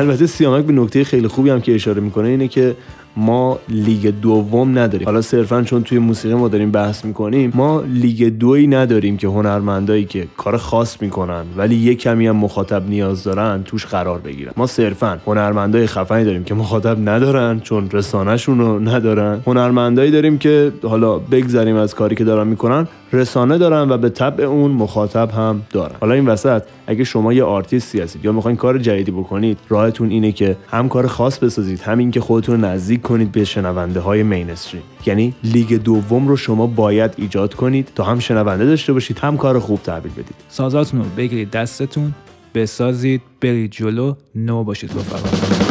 البته 0.00 0.26
سیامک 0.26 0.64
به 0.64 0.72
نکته 0.72 1.04
خیلی 1.04 1.28
خوبی 1.28 1.50
هم 1.50 1.60
که 1.60 1.74
اشاره 1.74 2.00
می‌کنه 2.00 2.28
اینه 2.28 2.48
که 2.48 2.76
ما 3.16 3.58
لیگ 3.68 4.06
دوم 4.06 4.78
نداریم. 4.78 5.06
حالا 5.06 5.22
صرفا 5.22 5.62
چون 5.62 5.82
توی 5.82 5.98
موسیقی 5.98 6.34
ما 6.34 6.48
داریم 6.48 6.70
بحث 6.70 7.04
می‌کنیم 7.04 7.52
ما 7.54 7.80
لیگ 7.80 8.38
دوی 8.38 8.66
نداریم 8.66 9.16
که 9.16 9.26
هنرمندایی 9.26 10.04
که 10.04 10.26
کار 10.36 10.56
خاص 10.56 11.02
می‌کنن 11.02 11.44
ولی 11.56 11.74
یه 11.74 11.94
کمی 11.94 12.26
هم 12.26 12.36
مخاطب 12.36 12.88
نیاز 12.88 13.24
دارن 13.24 13.62
توش 13.62 13.86
قرار 13.86 14.18
بگیرن. 14.18 14.52
ما 14.56 14.66
صرفا 14.66 15.18
هنرمندای 15.26 15.86
خفنی 15.86 16.24
داریم 16.24 16.44
که 16.44 16.54
مخاطب 16.54 17.08
ندارن 17.08 17.60
چون 17.60 17.90
رسانهشون 17.92 18.58
رو 18.58 18.78
ندارن. 18.78 19.40
هنرمندایی 19.46 20.10
داریم 20.10 20.38
که 20.38 20.72
حالا 20.82 21.18
بگذریم 21.18 21.76
از 21.76 21.94
کاری 21.94 22.16
که 22.16 22.24
دارن 22.24 22.46
می‌کنن 22.46 22.88
رسانه 23.12 23.58
دارن 23.58 23.90
و 23.90 23.98
به 23.98 24.08
طبع 24.08 24.44
اون 24.44 24.70
مخاطب 24.70 25.30
هم 25.30 25.62
دارن. 25.70 25.94
حالا 26.00 26.14
این 26.14 26.26
وسط 26.26 26.62
اگه 26.86 27.04
شما 27.04 27.32
یه 27.32 27.44
آرتیستی 27.44 28.00
هستید 28.00 28.24
یا 28.24 28.32
می‌خواین 28.32 28.56
کار 28.56 28.78
جدیدی 28.78 29.10
بکنید 29.10 29.58
راهتون 29.68 30.10
اینه 30.10 30.32
که 30.32 30.56
هم 30.70 30.88
کار 30.88 31.06
خاص 31.06 31.38
بسازید 31.38 31.80
همین 31.80 32.10
که 32.10 32.20
خودتون 32.20 32.64
نزدیک 32.64 33.02
کنید 33.02 33.32
به 33.32 33.44
شنونده 33.44 34.00
های 34.00 34.22
مینستریم 34.22 34.82
یعنی 35.06 35.34
لیگ 35.44 35.74
دوم 35.74 36.28
رو 36.28 36.36
شما 36.36 36.66
باید 36.66 37.14
ایجاد 37.16 37.54
کنید 37.54 37.88
تا 37.94 38.04
هم 38.04 38.18
شنونده 38.18 38.64
داشته 38.64 38.92
باشید 38.92 39.18
هم 39.18 39.36
کار 39.36 39.58
خوب 39.58 39.82
تحویل 39.82 40.12
بدید. 40.12 40.34
سازاتون 40.48 41.00
رو 41.00 41.06
بگیرید 41.16 41.50
دستتون 41.50 42.14
بسازید 42.54 43.22
برید 43.40 43.70
جلو 43.70 44.14
نو 44.34 44.64
باشید 44.64 44.90
رفقا 44.90 45.69